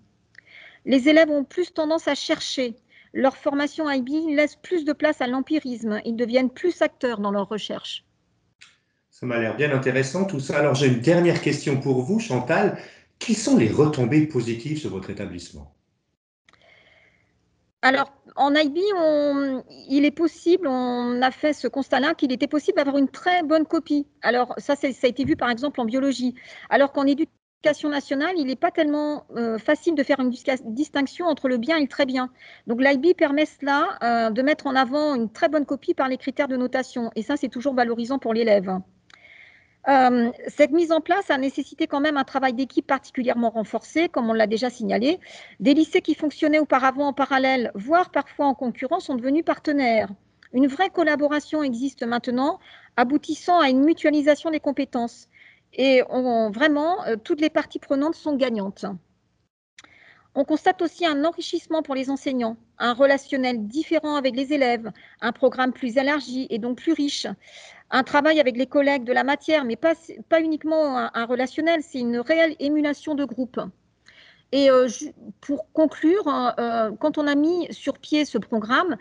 Les 0.85 1.09
élèves 1.09 1.29
ont 1.29 1.43
plus 1.43 1.73
tendance 1.73 2.07
à 2.07 2.15
chercher, 2.15 2.75
leur 3.13 3.38
formation 3.38 3.89
IB 3.89 4.36
laisse 4.36 4.56
plus 4.56 4.86
de 4.86 4.93
place 4.93 5.22
à 5.22 5.28
l'empirisme. 5.28 6.02
Ils 6.06 6.15
deviennent 6.15 6.50
plus 6.50 6.82
acteurs 6.82 7.20
dans 7.20 7.32
leur 7.32 7.50
recherche. 7.50 8.06
Ça 9.10 9.26
m'a 9.26 9.39
l'air 9.39 9.56
bien 9.56 9.72
intéressant 9.72 10.26
tout 10.26 10.39
ça. 10.39 10.60
Alors 10.60 10.76
j'ai 10.76 10.88
une 10.88 11.02
dernière 11.02 11.41
question 11.41 11.80
pour 11.80 12.04
vous, 12.04 12.20
Chantal. 12.20 12.78
Quelles 13.20 13.36
sont 13.36 13.58
les 13.58 13.70
retombées 13.70 14.28
positives 14.28 14.78
sur 14.78 14.91
votre 14.91 15.10
établissement? 15.10 15.74
Alors, 17.82 18.12
en 18.36 18.54
IB, 18.54 18.78
il 19.88 20.04
est 20.04 20.12
possible, 20.12 20.67
on 20.67 21.22
a 21.22 21.32
fait 21.32 21.54
ce 21.54 21.67
constat-là, 21.67 22.15
qu'il 22.15 22.32
était 22.32 22.48
possible 22.48 22.78
d'avoir 22.78 22.98
une 22.98 23.08
très 23.08 23.43
bonne 23.43 23.65
copie. 23.65 24.08
Alors, 24.22 24.54
ça, 24.58 24.76
ça 24.76 24.88
a 24.88 25.08
été 25.08 25.24
vu 25.24 25.36
par 25.36 25.50
exemple 25.50 25.80
en 25.80 25.86
biologie. 25.86 26.36
Alors 26.70 26.91
qu'en 26.91 27.06
éducation, 27.06 27.32
nationale, 27.89 28.36
il 28.38 28.48
n'est 28.48 28.56
pas 28.56 28.72
tellement 28.72 29.26
euh, 29.36 29.58
facile 29.58 29.96
de 29.96 30.04
faire 30.04 30.20
une 30.20 30.30
distinction 30.30 31.26
entre 31.26 31.48
le 31.50 31.58
bien 31.58 31.78
et 31.78 31.82
le 31.82 31.88
très 31.88 32.06
bien. 32.06 32.30
Donc 32.67 32.82
l'IB 32.82 33.15
permet 33.15 33.46
cela, 33.46 33.98
euh, 34.04 34.30
de 34.30 34.41
mettre 34.41 34.67
en 34.67 34.76
avant 34.76 35.15
une 35.15 35.30
très 35.30 35.50
bonne 35.50 35.65
copie 35.65 35.93
par 35.93 36.08
les 36.08 36.17
critères 36.17 36.48
de 36.48 36.58
notation. 36.58 37.12
Et 37.15 37.24
ça, 37.24 37.36
c'est 37.36 37.50
toujours 37.50 37.74
valorisant 37.74 38.20
pour 38.20 38.34
l'élève. 38.34 38.80
Euh, 39.89 40.32
cette 40.48 40.72
mise 40.72 40.91
en 40.91 41.00
place 41.00 41.30
a 41.32 41.38
nécessité 41.38 41.88
quand 41.88 42.02
même 42.02 42.17
un 42.17 42.26
travail 42.26 42.54
d'équipe 42.54 42.86
particulièrement 42.86 43.50
renforcé, 43.50 44.10
comme 44.10 44.30
on 44.30 44.34
l'a 44.34 44.48
déjà 44.48 44.70
signalé. 44.70 45.20
Des 45.60 45.74
lycées 45.74 46.02
qui 46.02 46.13
fonctionnaient 46.13 46.60
auparavant 46.60 47.08
en 47.08 47.13
parallèle, 47.13 47.72
voire 47.74 48.12
parfois 48.12 48.48
en 48.48 48.54
concurrence, 48.54 49.06
sont 49.06 49.15
devenus 49.15 49.46
partenaires. 49.46 50.10
Une 50.54 50.67
vraie 50.67 50.89
collaboration 50.89 51.63
existe 51.63 52.04
maintenant, 52.04 52.60
aboutissant 52.98 53.60
à 53.60 53.70
une 53.70 53.84
mutualisation 53.84 54.50
des 54.50 54.60
compétences 54.60 55.30
et 55.73 56.01
vraiment, 56.53 57.06
euh, 57.06 57.15
toutes 57.15 57.41
les 57.41 57.49
parties 57.49 57.80
prenantes 57.80 58.15
sont 58.15 58.36
gagnantes. 58.36 58.86
On 60.36 60.43
constate 60.43 60.82
aussi 60.82 61.06
un 61.06 61.25
enrichissement 61.25 61.82
pour 61.82 61.95
les 61.95 62.10
enseignants, 62.10 62.58
un 62.77 62.93
relationnel 62.93 63.67
différent 63.67 64.15
avec 64.15 64.36
les 64.36 64.53
élèves, 64.53 64.91
un 65.21 65.32
programme 65.32 65.73
plus 65.73 65.97
élargi 65.97 66.45
et 66.51 66.60
donc 66.60 66.77
plus 66.77 66.93
riche, 66.93 67.25
un 67.89 68.03
travail 68.03 68.39
avec 68.39 68.56
les 68.56 68.67
collègues 68.67 69.03
de 69.03 69.13
la 69.13 69.23
matière, 69.23 69.65
mais 69.65 69.75
pas, 69.75 69.93
pas 70.30 70.41
uniquement 70.41 70.97
un, 71.12 71.25
relationnel, 71.25 71.82
c'est 71.82 71.99
une 71.99 72.19
réelle 72.19 72.56
émulation 72.60 73.15
de 73.15 73.25
groupe. 73.25 73.60
Et 74.51 74.69
euh, 74.69 74.88
pour 75.41 75.71
conclure, 75.73 76.27
euh, 76.60 76.91
quand 76.99 77.17
on 77.17 77.25
a 77.25 77.36
mis 77.36 77.67
sur 77.71 77.97
pied 77.97 78.23
ce 78.23 78.38
programme, 78.38 78.95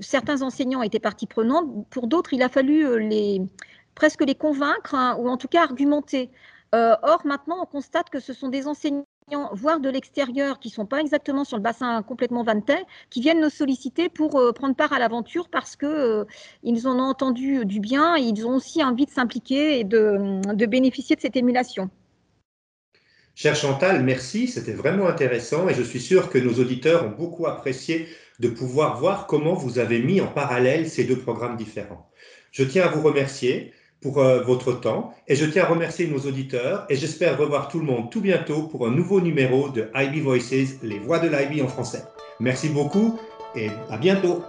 certains 0.00 0.42
enseignants 0.42 0.82
étaient 0.82 0.98
partie 0.98 1.26
prenante, 1.26 1.88
pour 1.90 2.08
d'autres, 2.08 2.32
il 2.32 2.42
a 2.42 2.48
fallu 2.48 3.08
les, 3.08 3.40
presque 3.98 4.24
les 4.24 4.36
convaincre, 4.36 4.94
hein, 4.94 5.16
ou 5.18 5.28
en 5.28 5.36
tout 5.36 5.48
cas 5.48 5.62
argumenter. 5.62 6.30
Euh, 6.72 6.94
or, 7.02 7.22
maintenant, 7.24 7.56
on 7.60 7.66
constate 7.66 8.10
que 8.10 8.20
ce 8.20 8.32
sont 8.32 8.48
des 8.48 8.68
enseignants, 8.68 9.04
voire 9.52 9.80
de 9.80 9.90
l'extérieur, 9.90 10.60
qui 10.60 10.68
ne 10.68 10.72
sont 10.72 10.86
pas 10.86 11.00
exactement 11.00 11.44
sur 11.44 11.56
le 11.56 11.64
bassin 11.64 12.00
complètement 12.04 12.44
vantais, 12.44 12.84
qui 13.10 13.20
viennent 13.20 13.40
nous 13.40 13.50
solliciter 13.50 14.08
pour 14.08 14.38
euh, 14.38 14.52
prendre 14.52 14.76
part 14.76 14.92
à 14.92 15.00
l'aventure 15.00 15.48
parce 15.48 15.74
qu'ils 15.74 15.88
euh, 15.88 16.24
en 16.84 16.96
ont 17.00 17.10
entendu 17.10 17.66
du 17.66 17.80
bien 17.80 18.16
et 18.16 18.20
ils 18.20 18.46
ont 18.46 18.54
aussi 18.54 18.84
envie 18.84 19.04
de 19.04 19.10
s'impliquer 19.10 19.80
et 19.80 19.84
de, 19.84 20.40
de 20.54 20.66
bénéficier 20.66 21.16
de 21.16 21.20
cette 21.20 21.36
émulation. 21.36 21.90
Cher 23.34 23.56
Chantal, 23.56 24.04
merci, 24.04 24.46
c'était 24.46 24.72
vraiment 24.72 25.08
intéressant 25.08 25.68
et 25.68 25.74
je 25.74 25.82
suis 25.82 26.00
sûr 26.00 26.30
que 26.30 26.38
nos 26.38 26.54
auditeurs 26.54 27.04
ont 27.04 27.16
beaucoup 27.18 27.48
apprécié 27.48 28.06
de 28.38 28.48
pouvoir 28.48 29.00
voir 29.00 29.26
comment 29.26 29.54
vous 29.54 29.80
avez 29.80 29.98
mis 29.98 30.20
en 30.20 30.28
parallèle 30.28 30.88
ces 30.88 31.02
deux 31.02 31.18
programmes 31.18 31.56
différents. 31.56 32.08
Je 32.52 32.64
tiens 32.64 32.84
à 32.84 32.88
vous 32.88 33.02
remercier 33.02 33.72
pour 34.00 34.18
euh, 34.18 34.42
votre 34.42 34.72
temps 34.72 35.14
et 35.26 35.36
je 35.36 35.44
tiens 35.44 35.64
à 35.64 35.66
remercier 35.66 36.06
nos 36.06 36.20
auditeurs 36.20 36.86
et 36.88 36.96
j'espère 36.96 37.38
revoir 37.38 37.68
tout 37.68 37.78
le 37.78 37.84
monde 37.84 38.10
tout 38.10 38.20
bientôt 38.20 38.62
pour 38.62 38.86
un 38.86 38.90
nouveau 38.90 39.20
numéro 39.20 39.68
de 39.68 39.90
IB 39.94 40.22
Voices, 40.22 40.80
les 40.82 40.98
voix 40.98 41.18
de 41.18 41.28
l'IB 41.28 41.64
en 41.64 41.68
français. 41.68 42.04
Merci 42.40 42.68
beaucoup 42.68 43.18
et 43.56 43.68
à 43.90 43.96
bientôt. 43.98 44.42